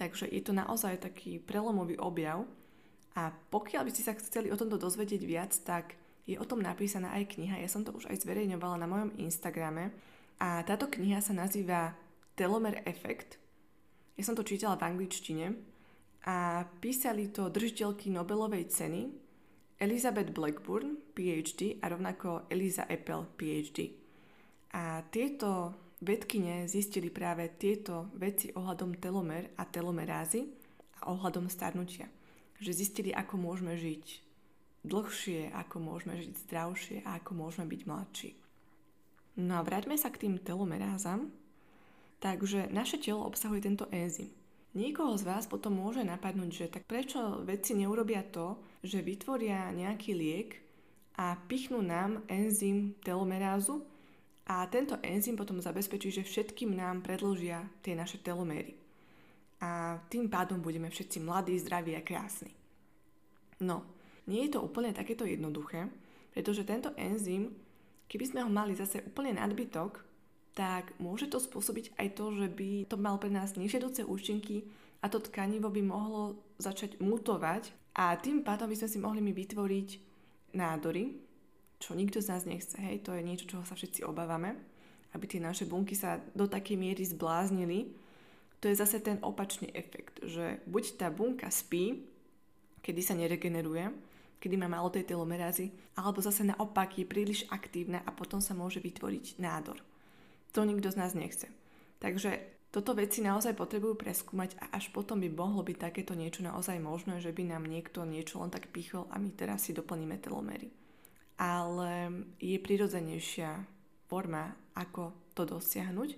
Takže 0.00 0.26
je 0.32 0.42
to 0.42 0.56
naozaj 0.56 1.04
taký 1.04 1.38
prelomový 1.38 2.00
objav 2.00 2.48
a 3.14 3.30
pokiaľ 3.30 3.84
by 3.86 3.90
ste 3.92 4.06
sa 4.06 4.16
chceli 4.16 4.48
o 4.48 4.56
tomto 4.56 4.80
dozvedieť 4.80 5.22
viac, 5.28 5.52
tak 5.62 5.94
je 6.24 6.40
o 6.40 6.46
tom 6.46 6.62
napísaná 6.64 7.12
aj 7.20 7.36
kniha. 7.36 7.60
Ja 7.60 7.68
som 7.68 7.84
to 7.84 7.92
už 7.92 8.08
aj 8.08 8.22
zverejňovala 8.24 8.80
na 8.80 8.88
mojom 8.88 9.12
Instagrame 9.20 9.92
a 10.40 10.64
táto 10.64 10.88
kniha 10.88 11.20
sa 11.20 11.36
nazýva 11.36 11.92
Telomer 12.32 12.80
Effect. 12.88 13.36
Ja 14.16 14.24
som 14.24 14.32
to 14.32 14.46
čítala 14.46 14.80
v 14.80 14.94
angličtine 14.94 15.52
a 16.24 16.64
písali 16.80 17.28
to 17.28 17.52
držiteľky 17.52 18.08
Nobelovej 18.12 18.72
ceny 18.72 19.10
Elizabeth 19.80 20.32
Blackburn, 20.36 21.00
PhD 21.16 21.80
a 21.80 21.88
rovnako 21.88 22.48
Eliza 22.52 22.84
Apple, 22.84 23.32
PhD. 23.36 23.96
A 24.76 25.00
tieto 25.08 25.72
vedkine 26.00 26.64
zistili 26.66 27.12
práve 27.12 27.48
tieto 27.60 28.08
veci 28.16 28.50
ohľadom 28.56 28.96
telomer 28.96 29.52
a 29.60 29.68
telomerázy 29.68 30.48
a 31.00 31.12
ohľadom 31.12 31.48
starnutia. 31.52 32.08
Že 32.60 32.72
zistili, 32.76 33.10
ako 33.12 33.40
môžeme 33.40 33.76
žiť 33.76 34.04
dlhšie, 34.84 35.52
ako 35.52 35.76
môžeme 35.80 36.16
žiť 36.16 36.32
zdravšie 36.48 36.96
a 37.04 37.20
ako 37.20 37.30
môžeme 37.36 37.68
byť 37.68 37.80
mladší. 37.84 38.30
No 39.40 39.60
a 39.60 39.64
vráťme 39.64 39.96
sa 39.96 40.12
k 40.12 40.26
tým 40.28 40.34
telomerázam. 40.40 41.32
Takže 42.20 42.68
naše 42.68 43.00
telo 43.00 43.24
obsahuje 43.24 43.64
tento 43.64 43.88
enzym. 43.88 44.28
Niekoho 44.76 45.16
z 45.16 45.24
vás 45.24 45.48
potom 45.48 45.80
môže 45.80 46.04
napadnúť, 46.04 46.50
že 46.52 46.66
tak 46.68 46.84
prečo 46.84 47.42
vedci 47.42 47.74
neurobia 47.74 48.22
to, 48.22 48.60
že 48.84 49.00
vytvoria 49.02 49.72
nejaký 49.72 50.12
liek 50.14 50.60
a 51.16 51.34
pichnú 51.48 51.80
nám 51.80 52.22
enzym 52.28 52.94
telomerázu 53.02 53.82
a 54.50 54.66
tento 54.66 54.98
enzym 55.06 55.38
potom 55.38 55.62
zabezpečí, 55.62 56.10
že 56.10 56.26
všetkým 56.26 56.74
nám 56.74 57.06
predložia 57.06 57.62
tie 57.86 57.94
naše 57.94 58.18
teloméry. 58.18 58.74
A 59.62 60.02
tým 60.10 60.26
pádom 60.26 60.58
budeme 60.58 60.90
všetci 60.90 61.22
mladí, 61.22 61.54
zdraví 61.54 61.94
a 61.94 62.02
krásni. 62.02 62.50
No, 63.62 63.86
nie 64.26 64.50
je 64.50 64.58
to 64.58 64.66
úplne 64.66 64.90
takéto 64.90 65.22
jednoduché, 65.22 65.86
pretože 66.34 66.66
tento 66.66 66.90
enzym, 66.98 67.54
keby 68.10 68.24
sme 68.26 68.40
ho 68.42 68.50
mali 68.50 68.74
zase 68.74 69.06
úplne 69.06 69.38
nadbytok, 69.38 70.02
tak 70.58 70.98
môže 70.98 71.30
to 71.30 71.38
spôsobiť 71.38 71.94
aj 71.94 72.08
to, 72.18 72.34
že 72.34 72.48
by 72.50 72.90
to 72.90 72.98
mal 72.98 73.22
pre 73.22 73.30
nás 73.30 73.54
nežiaduce 73.54 74.02
účinky 74.02 74.66
a 74.98 75.06
to 75.06 75.22
tkanivo 75.22 75.70
by 75.70 75.78
mohlo 75.78 76.42
začať 76.58 76.98
mutovať 76.98 77.70
a 77.94 78.18
tým 78.18 78.42
pádom 78.42 78.66
by 78.66 78.74
sme 78.82 78.88
si 78.90 78.98
mohli 78.98 79.22
my 79.22 79.30
vytvoriť 79.30 79.88
nádory, 80.58 81.19
čo 81.80 81.96
nikto 81.96 82.20
z 82.20 82.30
nás 82.30 82.44
nechce. 82.44 82.76
Hej, 82.76 83.02
to 83.02 83.16
je 83.16 83.24
niečo, 83.24 83.48
čoho 83.48 83.64
sa 83.64 83.74
všetci 83.74 84.04
obávame, 84.04 84.54
aby 85.16 85.24
tie 85.24 85.40
naše 85.40 85.64
bunky 85.64 85.96
sa 85.96 86.20
do 86.36 86.44
takej 86.44 86.76
miery 86.76 87.02
zbláznili. 87.02 87.90
To 88.60 88.68
je 88.68 88.76
zase 88.76 89.00
ten 89.00 89.16
opačný 89.24 89.72
efekt, 89.72 90.20
že 90.20 90.60
buď 90.68 91.00
tá 91.00 91.08
bunka 91.08 91.48
spí, 91.48 92.04
kedy 92.84 93.00
sa 93.00 93.16
neregeneruje, 93.16 93.88
kedy 94.36 94.54
má 94.60 94.68
málo 94.68 94.92
tej 94.92 95.08
telomerázy, 95.08 95.72
alebo 95.96 96.20
zase 96.20 96.44
naopak 96.44 97.00
je 97.00 97.08
príliš 97.08 97.48
aktívna 97.48 98.04
a 98.04 98.12
potom 98.12 98.44
sa 98.44 98.52
môže 98.52 98.78
vytvoriť 98.84 99.40
nádor. 99.40 99.80
To 100.52 100.68
nikto 100.68 100.92
z 100.92 101.00
nás 101.00 101.16
nechce. 101.16 101.48
Takže 102.04 102.60
Toto 102.70 102.94
veci 102.94 103.18
naozaj 103.18 103.58
potrebujú 103.58 103.98
preskúmať 103.98 104.54
a 104.62 104.78
až 104.78 104.94
potom 104.94 105.18
by 105.18 105.26
mohlo 105.26 105.66
byť 105.66 105.90
takéto 105.90 106.14
niečo 106.14 106.46
naozaj 106.46 106.78
možné, 106.78 107.18
že 107.18 107.34
by 107.34 107.50
nám 107.50 107.66
niekto 107.66 108.06
niečo 108.06 108.38
len 108.38 108.46
tak 108.54 108.70
pichol 108.70 109.10
a 109.10 109.18
my 109.18 109.34
teraz 109.34 109.66
si 109.66 109.74
doplníme 109.74 110.22
telomery. 110.22 110.70
Ale 111.40 112.12
je 112.36 112.60
prirodzenejšia 112.60 113.64
forma, 114.04 114.52
ako 114.76 115.32
to 115.32 115.48
dosiahnuť, 115.48 116.10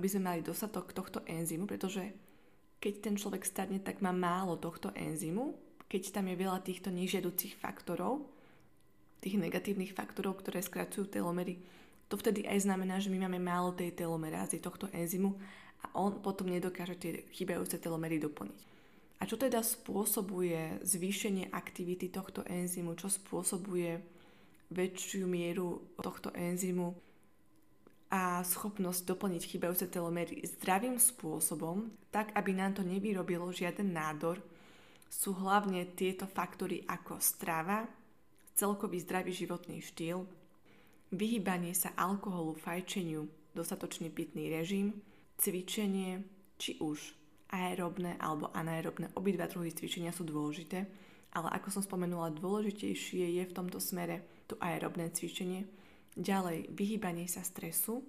aby 0.00 0.06
sme 0.08 0.32
mali 0.32 0.40
dostatok 0.40 0.96
tohto 0.96 1.20
enzymu, 1.28 1.68
pretože 1.68 2.00
keď 2.80 2.94
ten 3.00 3.14
človek 3.20 3.44
starne, 3.44 3.78
tak 3.84 4.00
má 4.00 4.10
málo 4.12 4.56
tohto 4.56 4.88
enzymu, 4.96 5.52
keď 5.84 6.16
tam 6.16 6.32
je 6.32 6.40
veľa 6.40 6.64
týchto 6.64 6.88
nežiaducich 6.88 7.60
faktorov, 7.60 8.24
tých 9.20 9.36
negatívnych 9.40 9.92
faktorov, 9.92 10.40
ktoré 10.40 10.60
skracujú 10.60 11.08
telomery, 11.08 11.60
to 12.12 12.20
vtedy 12.20 12.44
aj 12.44 12.68
znamená, 12.68 13.00
že 13.00 13.08
my 13.08 13.24
máme 13.24 13.40
málo 13.40 13.72
tej 13.72 13.96
telomerázy, 13.96 14.60
tohto 14.60 14.86
enzymu 14.92 15.32
a 15.84 15.86
on 15.96 16.20
potom 16.20 16.48
nedokáže 16.52 16.96
tie 17.00 17.12
chybajúce 17.32 17.80
telomery 17.80 18.20
doplniť. 18.20 18.60
A 19.18 19.24
čo 19.24 19.40
teda 19.40 19.64
spôsobuje 19.64 20.84
zvýšenie 20.84 21.48
aktivity 21.48 22.12
tohto 22.12 22.44
enzymu, 22.44 22.92
čo 23.00 23.08
spôsobuje 23.08 24.13
väčšiu 24.72 25.28
mieru 25.28 25.84
tohto 26.00 26.32
enzymu 26.32 26.94
a 28.14 28.46
schopnosť 28.46 29.10
doplniť 29.10 29.42
chybajúce 29.42 29.90
telomery 29.90 30.46
zdravým 30.46 31.02
spôsobom, 31.02 31.90
tak 32.14 32.30
aby 32.38 32.54
nám 32.54 32.78
to 32.78 32.86
nevyrobilo 32.86 33.50
žiaden 33.50 33.90
nádor, 33.90 34.38
sú 35.10 35.34
hlavne 35.34 35.82
tieto 35.98 36.26
faktory 36.30 36.86
ako 36.86 37.18
strava, 37.18 37.86
celkový 38.54 39.02
zdravý 39.02 39.34
životný 39.34 39.82
štýl, 39.82 40.26
vyhýbanie 41.10 41.74
sa 41.74 41.90
alkoholu, 41.98 42.54
fajčeniu, 42.54 43.26
dostatočný 43.54 44.10
pitný 44.10 44.50
režim, 44.50 44.94
cvičenie, 45.38 46.22
či 46.58 46.78
už 46.78 47.14
aerobné 47.50 48.18
alebo 48.18 48.50
anaerobné, 48.50 49.14
obidva 49.18 49.46
druhy 49.46 49.70
cvičenia 49.70 50.10
sú 50.10 50.26
dôležité, 50.26 50.86
ale 51.34 51.48
ako 51.50 51.68
som 51.70 51.82
spomenula, 51.82 52.34
dôležitejšie 52.34 53.38
je 53.38 53.42
v 53.42 53.54
tomto 53.54 53.82
smere 53.82 54.22
to 54.46 54.54
aerobné 54.60 55.10
cvičenie. 55.10 55.66
Ďalej, 56.14 56.70
vyhýbanie 56.70 57.26
sa 57.26 57.42
stresu, 57.42 58.04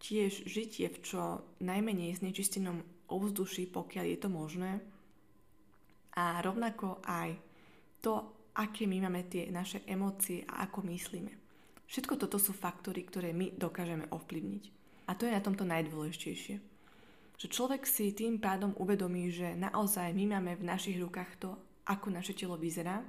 tiež 0.00 0.48
žitie 0.48 0.88
v 0.92 0.98
čo 1.00 1.44
najmenej 1.60 2.20
znečistenom 2.20 2.80
ovzduší, 3.08 3.68
pokiaľ 3.72 4.04
je 4.04 4.18
to 4.20 4.28
možné. 4.28 4.72
A 6.14 6.40
rovnako 6.40 7.02
aj 7.04 7.36
to, 8.04 8.20
aké 8.54 8.86
my 8.86 9.08
máme 9.08 9.26
tie 9.26 9.50
naše 9.50 9.82
emócie 9.88 10.46
a 10.46 10.68
ako 10.68 10.86
myslíme. 10.86 11.32
Všetko 11.84 12.16
toto 12.16 12.40
sú 12.40 12.56
faktory, 12.56 13.04
ktoré 13.04 13.36
my 13.36 13.56
dokážeme 13.56 14.08
ovplyvniť. 14.08 14.64
A 15.08 15.12
to 15.12 15.28
je 15.28 15.36
na 15.36 15.44
tomto 15.44 15.68
najdôležitejšie. 15.68 16.56
Že 17.34 17.46
človek 17.50 17.84
si 17.84 18.14
tým 18.14 18.40
pádom 18.40 18.72
uvedomí, 18.78 19.28
že 19.28 19.52
naozaj 19.58 20.14
my 20.16 20.38
máme 20.38 20.56
v 20.56 20.64
našich 20.64 20.96
rukách 20.96 21.30
to, 21.42 21.50
ako 21.84 22.08
naše 22.08 22.32
telo 22.32 22.56
vyzerá, 22.56 23.04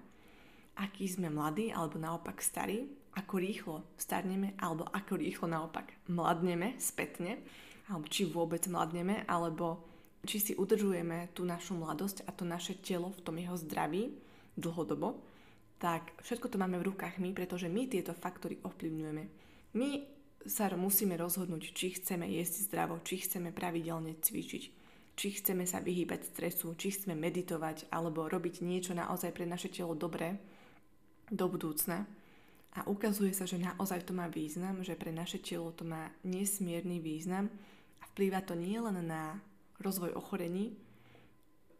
aký 0.75 1.07
sme 1.07 1.31
mladí 1.31 1.71
alebo 1.71 1.95
naopak 1.99 2.43
starí, 2.43 2.87
ako 3.15 3.33
rýchlo 3.39 3.75
starneme 3.95 4.53
alebo 4.59 4.83
ako 4.91 5.15
rýchlo 5.15 5.47
naopak 5.47 5.87
mladneme 6.11 6.75
spätne, 6.77 7.39
alebo 7.87 8.05
či 8.11 8.27
vôbec 8.27 8.65
mladneme, 8.67 9.23
alebo 9.29 9.87
či 10.25 10.41
si 10.41 10.53
udržujeme 10.57 11.31
tú 11.31 11.45
našu 11.45 11.77
mladosť 11.77 12.25
a 12.25 12.33
to 12.33 12.43
naše 12.43 12.81
telo 12.81 13.13
v 13.13 13.23
tom 13.23 13.37
jeho 13.37 13.55
zdraví 13.55 14.17
dlhodobo, 14.57 15.21
tak 15.77 16.17
všetko 16.25 16.49
to 16.49 16.57
máme 16.57 16.81
v 16.81 16.87
rukách 16.91 17.21
my, 17.21 17.31
pretože 17.31 17.69
my 17.69 17.85
tieto 17.85 18.15
faktory 18.17 18.57
ovplyvňujeme. 18.63 19.23
My 19.77 19.89
sa 20.45 20.71
musíme 20.73 21.17
rozhodnúť, 21.17 21.73
či 21.73 21.97
chceme 21.97 22.25
jesť 22.29 22.69
zdravo, 22.69 23.01
či 23.05 23.21
chceme 23.21 23.53
pravidelne 23.53 24.17
cvičiť, 24.17 24.63
či 25.13 25.27
chceme 25.41 25.65
sa 25.65 25.81
vyhýbať 25.81 26.25
stresu, 26.25 26.73
či 26.73 26.93
chceme 26.93 27.13
meditovať 27.17 27.89
alebo 27.93 28.25
robiť 28.25 28.65
niečo 28.65 28.97
naozaj 28.97 29.33
pre 29.33 29.45
naše 29.45 29.69
telo 29.69 29.93
dobré 29.93 30.37
do 31.31 31.45
budúcna. 31.49 32.05
A 32.75 32.83
ukazuje 32.91 33.31
sa, 33.31 33.47
že 33.47 33.55
naozaj 33.55 34.03
to 34.03 34.11
má 34.11 34.27
význam, 34.27 34.83
že 34.83 34.99
pre 34.99 35.09
naše 35.09 35.39
telo 35.39 35.71
to 35.71 35.87
má 35.87 36.11
nesmierny 36.27 36.99
význam 36.99 37.47
a 38.03 38.03
vplýva 38.11 38.43
to 38.43 38.51
nielen 38.51 38.99
na 38.99 39.39
rozvoj 39.79 40.11
ochorení, 40.11 40.75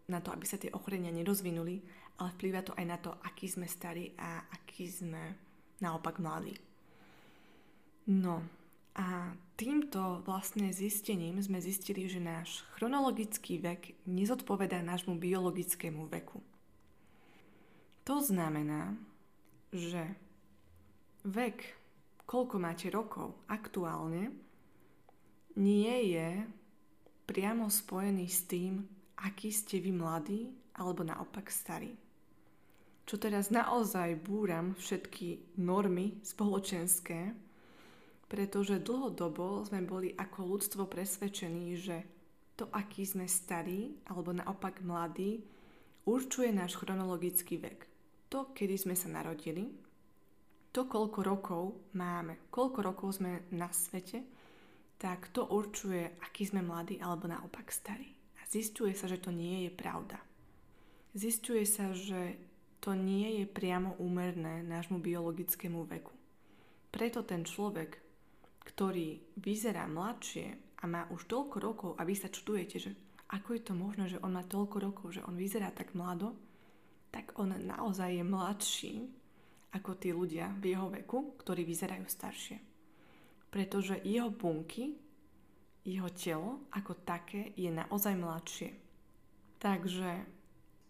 na 0.08 0.24
to, 0.24 0.32
aby 0.32 0.46
sa 0.48 0.56
tie 0.56 0.72
ochorenia 0.72 1.12
nerozvinuli, 1.12 1.84
ale 2.16 2.30
vplýva 2.40 2.64
to 2.64 2.72
aj 2.80 2.86
na 2.88 2.98
to, 3.02 3.12
aký 3.28 3.52
sme 3.52 3.68
starí 3.68 4.16
a 4.16 4.48
aký 4.56 4.88
sme 4.88 5.36
naopak 5.84 6.24
mladí. 6.24 6.56
No 8.08 8.40
a 8.96 9.36
týmto 9.60 10.24
vlastne 10.24 10.72
zistením 10.72 11.44
sme 11.44 11.60
zistili, 11.60 12.08
že 12.08 12.24
náš 12.24 12.64
chronologický 12.80 13.60
vek 13.60 14.08
nezodpovedá 14.08 14.80
nášmu 14.80 15.20
biologickému 15.20 16.08
veku. 16.08 16.40
To 18.08 18.24
znamená, 18.24 18.96
že 19.76 20.04
vek, 21.28 21.60
koľko 22.24 22.56
máte 22.58 22.88
rokov 22.88 23.36
aktuálne, 23.52 24.32
nie 25.56 26.16
je 26.16 26.48
priamo 27.28 27.68
spojený 27.68 28.28
s 28.28 28.48
tým, 28.48 28.84
aký 29.20 29.52
ste 29.52 29.80
vy 29.80 29.92
mladí 29.92 30.42
alebo 30.76 31.04
naopak 31.04 31.48
starí. 31.48 31.96
Čo 33.06 33.22
teraz 33.22 33.54
naozaj 33.54 34.18
búram 34.26 34.74
všetky 34.74 35.58
normy 35.62 36.18
spoločenské, 36.26 37.38
pretože 38.26 38.82
dlhodobo 38.82 39.62
sme 39.62 39.86
boli 39.86 40.10
ako 40.18 40.58
ľudstvo 40.58 40.90
presvedčení, 40.90 41.78
že 41.78 42.02
to, 42.58 42.66
aký 42.74 43.06
sme 43.06 43.30
starí 43.30 43.94
alebo 44.10 44.34
naopak 44.34 44.82
mladí, 44.82 45.46
určuje 46.10 46.50
náš 46.50 46.82
chronologický 46.82 47.62
vek. 47.62 47.95
To, 48.36 48.52
kedy 48.52 48.76
sme 48.76 49.00
sa 49.00 49.08
narodili, 49.08 49.64
to, 50.76 50.92
koľko 50.92 51.20
rokov 51.24 51.64
máme, 51.96 52.52
koľko 52.52 52.84
rokov 52.84 53.24
sme 53.24 53.48
na 53.56 53.72
svete, 53.72 54.28
tak 55.00 55.32
to 55.32 55.48
určuje, 55.48 56.20
aký 56.20 56.44
sme 56.44 56.60
mladí 56.60 57.00
alebo 57.00 57.32
naopak 57.32 57.72
starí. 57.72 58.12
A 58.12 58.44
zistuje 58.44 58.92
sa, 58.92 59.08
že 59.08 59.24
to 59.24 59.32
nie 59.32 59.64
je 59.64 59.72
pravda. 59.72 60.20
Zistuje 61.16 61.64
sa, 61.64 61.96
že 61.96 62.36
to 62.84 62.92
nie 62.92 63.40
je 63.40 63.46
priamo 63.48 63.96
úmerné 64.04 64.68
nášmu 64.68 65.00
biologickému 65.00 65.88
veku. 65.88 66.12
Preto 66.92 67.24
ten 67.24 67.48
človek, 67.48 68.04
ktorý 68.68 69.40
vyzerá 69.40 69.88
mladšie 69.88 70.76
a 70.76 70.92
má 70.92 71.08
už 71.08 71.24
toľko 71.32 71.56
rokov 71.64 71.92
a 71.96 72.04
vy 72.04 72.20
sa 72.20 72.28
čudujete, 72.28 72.84
že 72.84 72.92
ako 73.32 73.56
je 73.56 73.62
to 73.64 73.72
možné, 73.72 74.12
že 74.12 74.20
on 74.20 74.36
má 74.36 74.44
toľko 74.44 74.78
rokov, 74.84 75.16
že 75.16 75.24
on 75.24 75.40
vyzerá 75.40 75.72
tak 75.72 75.96
mlado, 75.96 76.36
tak 77.16 77.32
on 77.40 77.56
naozaj 77.56 78.12
je 78.12 78.26
mladší 78.28 78.96
ako 79.72 79.96
tí 79.96 80.12
ľudia 80.12 80.52
v 80.60 80.76
jeho 80.76 80.92
veku, 80.92 81.40
ktorí 81.40 81.64
vyzerajú 81.64 82.04
staršie. 82.04 82.60
Pretože 83.48 84.04
jeho 84.04 84.28
bunky, 84.36 85.00
jeho 85.88 86.12
telo 86.12 86.68
ako 86.76 87.08
také 87.08 87.56
je 87.56 87.72
naozaj 87.72 88.20
mladšie. 88.20 88.70
Takže 89.64 90.28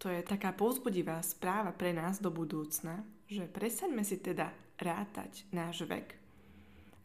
to 0.01 0.09
je 0.09 0.25
taká 0.25 0.49
povzbudivá 0.49 1.21
správa 1.21 1.69
pre 1.69 1.93
nás 1.93 2.17
do 2.17 2.33
budúcna, 2.33 3.05
že 3.29 3.45
prestaňme 3.45 4.01
si 4.01 4.17
teda 4.17 4.49
rátať 4.81 5.45
náš 5.53 5.85
vek 5.85 6.17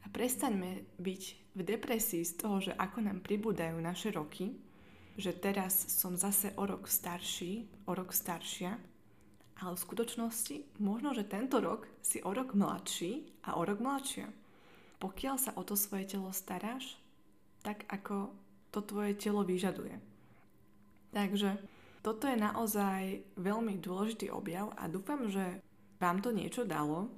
a 0.00 0.06
prestaňme 0.08 0.96
byť 0.96 1.22
v 1.52 1.60
depresii 1.60 2.24
z 2.24 2.32
toho, 2.40 2.56
že 2.64 2.72
ako 2.72 3.04
nám 3.04 3.20
pribúdajú 3.20 3.76
naše 3.84 4.16
roky, 4.16 4.56
že 5.20 5.36
teraz 5.36 5.76
som 5.92 6.16
zase 6.16 6.56
o 6.56 6.64
rok 6.64 6.88
starší, 6.88 7.68
o 7.84 7.92
rok 7.92 8.16
staršia, 8.16 8.89
ale 9.60 9.76
v 9.76 9.84
skutočnosti 9.84 10.80
možno, 10.80 11.12
že 11.12 11.28
tento 11.28 11.60
rok 11.60 11.84
si 12.00 12.24
o 12.24 12.32
rok 12.32 12.56
mladší 12.56 13.44
a 13.44 13.60
o 13.60 13.62
rok 13.62 13.78
mladšia. 13.78 14.32
Pokiaľ 15.00 15.36
sa 15.36 15.52
o 15.56 15.62
to 15.64 15.76
svoje 15.76 16.16
telo 16.16 16.32
staráš, 16.32 16.96
tak 17.60 17.84
ako 17.92 18.32
to 18.72 18.80
tvoje 18.80 19.16
telo 19.20 19.44
vyžaduje. 19.44 20.00
Takže 21.12 21.60
toto 22.00 22.24
je 22.24 22.40
naozaj 22.40 23.20
veľmi 23.36 23.76
dôležitý 23.76 24.32
objav 24.32 24.72
a 24.80 24.88
dúfam, 24.88 25.28
že 25.28 25.60
vám 26.00 26.24
to 26.24 26.32
niečo 26.32 26.64
dalo, 26.64 27.12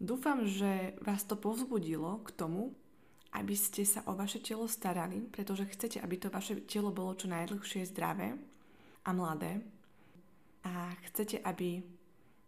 Dúfam, 0.00 0.48
že 0.48 0.96
vás 1.04 1.28
to 1.28 1.36
povzbudilo 1.36 2.24
k 2.24 2.32
tomu, 2.32 2.72
aby 3.36 3.52
ste 3.52 3.84
sa 3.84 4.00
o 4.08 4.16
vaše 4.16 4.40
telo 4.40 4.64
starali, 4.64 5.28
pretože 5.28 5.68
chcete, 5.76 6.00
aby 6.00 6.16
to 6.16 6.32
vaše 6.32 6.64
telo 6.64 6.88
bolo 6.88 7.12
čo 7.12 7.28
najdlhšie 7.28 7.84
zdravé 7.84 8.32
a 9.04 9.10
mladé. 9.12 9.60
A 10.66 10.92
chcete, 11.08 11.40
aby 11.40 11.80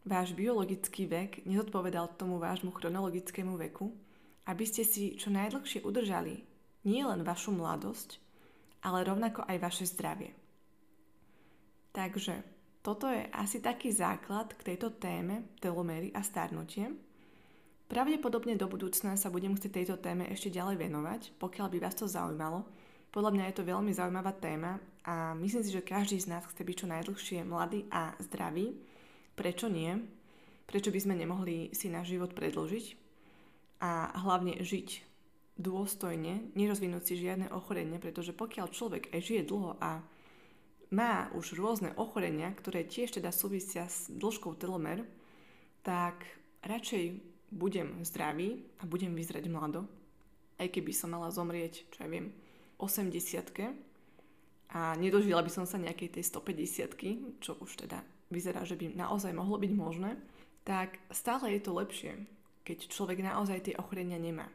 váš 0.04 0.34
biologický 0.34 1.06
vek 1.06 1.46
nezodpovedal 1.46 2.18
tomu 2.18 2.36
vášmu 2.36 2.74
chronologickému 2.74 3.56
veku, 3.68 3.94
aby 4.50 4.64
ste 4.66 4.82
si 4.82 5.14
čo 5.14 5.30
najdlhšie 5.30 5.86
udržali 5.86 6.42
nielen 6.82 7.22
vašu 7.22 7.54
mladosť, 7.54 8.18
ale 8.82 9.06
rovnako 9.06 9.46
aj 9.46 9.56
vaše 9.62 9.84
zdravie. 9.86 10.34
Takže 11.94 12.42
toto 12.82 13.06
je 13.06 13.22
asi 13.30 13.62
taký 13.62 13.94
základ 13.94 14.50
k 14.58 14.74
tejto 14.74 14.98
téme 14.98 15.46
telomery 15.62 16.10
a 16.10 16.26
starnutie. 16.26 16.90
Pravdepodobne 17.86 18.58
do 18.58 18.66
budúcna 18.66 19.14
sa 19.14 19.30
budem 19.30 19.54
chcieť 19.54 19.70
tejto 19.70 19.96
téme 20.02 20.26
ešte 20.32 20.50
ďalej 20.50 20.80
venovať, 20.80 21.20
pokiaľ 21.38 21.66
by 21.70 21.78
vás 21.78 21.94
to 21.94 22.10
zaujímalo, 22.10 22.66
Podľa 23.12 23.30
mňa 23.36 23.44
je 23.52 23.56
to 23.60 23.68
veľmi 23.68 23.92
zaujímavá 23.92 24.32
téma 24.32 24.80
a 25.04 25.36
myslím 25.36 25.60
si, 25.60 25.68
že 25.68 25.84
každý 25.84 26.16
z 26.16 26.32
nás 26.32 26.48
chce 26.48 26.64
byť 26.64 26.76
čo 26.80 26.86
najdlhšie 26.88 27.38
mladý 27.44 27.84
a 27.92 28.16
zdravý. 28.24 28.72
Prečo 29.36 29.68
nie? 29.68 30.00
Prečo 30.64 30.88
by 30.88 30.96
sme 30.96 31.20
nemohli 31.20 31.76
si 31.76 31.92
náš 31.92 32.16
život 32.16 32.32
predložiť 32.32 32.96
a 33.84 34.16
hlavne 34.16 34.64
žiť 34.64 35.04
dôstojne, 35.60 36.56
nerozvinúť 36.56 37.02
si 37.04 37.14
žiadne 37.20 37.52
ochorenie, 37.52 38.00
pretože 38.00 38.32
pokiaľ 38.32 38.72
človek 38.72 39.12
aj 39.12 39.20
žije 39.20 39.42
dlho 39.44 39.76
a 39.76 40.00
má 40.92 41.28
už 41.36 41.56
rôzne 41.60 41.92
ochorenia, 42.00 42.48
ktoré 42.56 42.88
tiež 42.88 43.20
teda 43.20 43.28
súvisia 43.28 43.92
s 43.92 44.08
dĺžkou 44.08 44.56
telomer, 44.56 45.04
tak 45.84 46.24
radšej 46.64 47.20
budem 47.52 48.00
zdravý 48.08 48.64
a 48.80 48.88
budem 48.88 49.12
vyzerať 49.12 49.44
mlado, 49.52 49.84
aj 50.56 50.72
keby 50.72 50.92
som 50.96 51.12
mala 51.12 51.28
zomrieť, 51.28 51.84
čo 51.92 52.04
ja 52.04 52.08
viem, 52.08 52.32
80 52.82 54.74
a 54.74 54.96
nedožila 54.98 55.38
by 55.44 55.50
som 55.52 55.62
sa 55.62 55.78
nejakej 55.78 56.18
tej 56.18 56.24
150 56.26 57.38
čo 57.38 57.54
už 57.62 57.86
teda 57.86 58.02
vyzerá, 58.32 58.66
že 58.66 58.74
by 58.74 58.98
naozaj 58.98 59.30
mohlo 59.30 59.60
byť 59.60 59.72
možné, 59.76 60.18
tak 60.66 60.98
stále 61.12 61.54
je 61.54 61.60
to 61.62 61.76
lepšie, 61.76 62.12
keď 62.66 62.90
človek 62.90 63.22
naozaj 63.22 63.70
tie 63.70 63.78
ochorenia 63.78 64.18
nemá. 64.18 64.48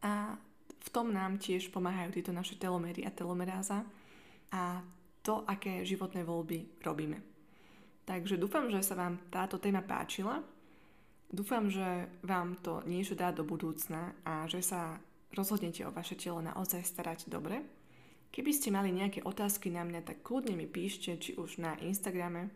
A 0.00 0.38
v 0.86 0.88
tom 0.94 1.10
nám 1.10 1.42
tiež 1.42 1.74
pomáhajú 1.74 2.14
tieto 2.14 2.30
naše 2.30 2.54
telomery 2.56 3.02
a 3.02 3.10
telomeráza 3.10 3.82
a 4.54 4.80
to, 5.26 5.42
aké 5.44 5.82
životné 5.82 6.22
voľby 6.22 6.80
robíme. 6.86 7.18
Takže 8.06 8.38
dúfam, 8.38 8.70
že 8.70 8.86
sa 8.86 8.94
vám 8.94 9.18
táto 9.34 9.58
téma 9.58 9.82
páčila 9.82 10.38
Dúfam, 11.26 11.66
že 11.66 12.06
vám 12.22 12.54
to 12.62 12.86
niečo 12.86 13.18
dá 13.18 13.34
do 13.34 13.42
budúcna 13.42 14.14
a 14.22 14.46
že 14.46 14.62
sa 14.62 14.94
rozhodnete 15.36 15.84
o 15.84 15.92
vaše 15.92 16.16
telo 16.16 16.40
naozaj 16.40 16.82
starať 16.82 17.28
dobre. 17.28 17.60
Keby 18.32 18.50
ste 18.50 18.74
mali 18.74 18.90
nejaké 18.90 19.22
otázky 19.22 19.70
na 19.70 19.84
mňa, 19.84 20.02
tak 20.02 20.24
kľudne 20.24 20.56
mi 20.56 20.66
píšte, 20.66 21.14
či 21.20 21.36
už 21.36 21.60
na 21.62 21.76
Instagrame, 21.84 22.50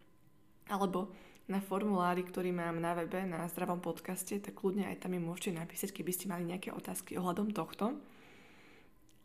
alebo 0.66 1.12
na 1.50 1.58
formulári, 1.58 2.22
ktorý 2.22 2.54
mám 2.54 2.78
na 2.78 2.94
webe, 2.94 3.26
na 3.26 3.46
zdravom 3.50 3.82
podcaste, 3.82 4.38
tak 4.38 4.54
kľudne 4.54 4.86
aj 4.86 5.02
tam 5.02 5.14
mi 5.14 5.20
môžete 5.20 5.58
napísať, 5.58 5.90
keby 5.90 6.10
ste 6.14 6.30
mali 6.30 6.46
nejaké 6.46 6.70
otázky 6.70 7.18
ohľadom 7.18 7.50
tohto. 7.50 7.98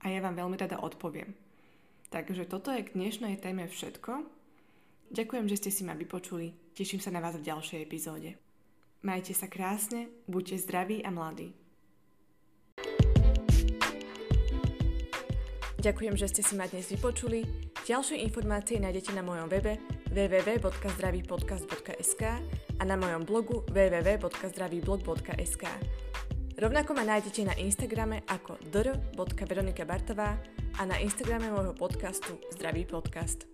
A 0.02 0.06
ja 0.10 0.20
vám 0.22 0.38
veľmi 0.38 0.58
rada 0.58 0.82
odpoviem. 0.82 1.34
Takže 2.14 2.46
toto 2.46 2.70
je 2.70 2.86
k 2.86 2.94
dnešnej 2.94 3.42
téme 3.42 3.66
všetko. 3.66 4.26
Ďakujem, 5.14 5.46
že 5.50 5.58
ste 5.62 5.72
si 5.74 5.82
ma 5.86 5.94
vypočuli. 5.94 6.54
Teším 6.74 7.02
sa 7.02 7.14
na 7.14 7.22
vás 7.22 7.38
v 7.38 7.46
ďalšej 7.46 7.80
epizóde. 7.82 8.38
Majte 9.06 9.38
sa 9.38 9.46
krásne, 9.46 10.10
buďte 10.26 10.66
zdraví 10.66 11.06
a 11.06 11.14
mladí. 11.14 11.65
Ďakujem, 15.86 16.18
že 16.18 16.34
ste 16.34 16.42
si 16.42 16.58
ma 16.58 16.66
dnes 16.66 16.90
vypočuli. 16.90 17.46
Ďalšie 17.86 18.18
informácie 18.26 18.82
nájdete 18.82 19.14
na 19.14 19.22
mojom 19.22 19.46
webe 19.46 19.78
www.zdravýpodcast.sk 20.10 22.22
a 22.82 22.84
na 22.90 22.98
mojom 22.98 23.22
blogu 23.22 23.62
www.zdravýblog.sk. 23.70 25.64
Rovnako 26.58 26.92
ma 26.98 27.06
nájdete 27.06 27.46
na 27.46 27.54
Instagrame 27.62 28.26
ako 28.26 28.58
dr.veronikabartová 28.74 30.42
a 30.82 30.90
na 30.90 30.98
Instagrame 30.98 31.54
môjho 31.54 31.78
podcastu 31.78 32.42
Zdravý 32.58 32.90
podcast. 32.90 33.46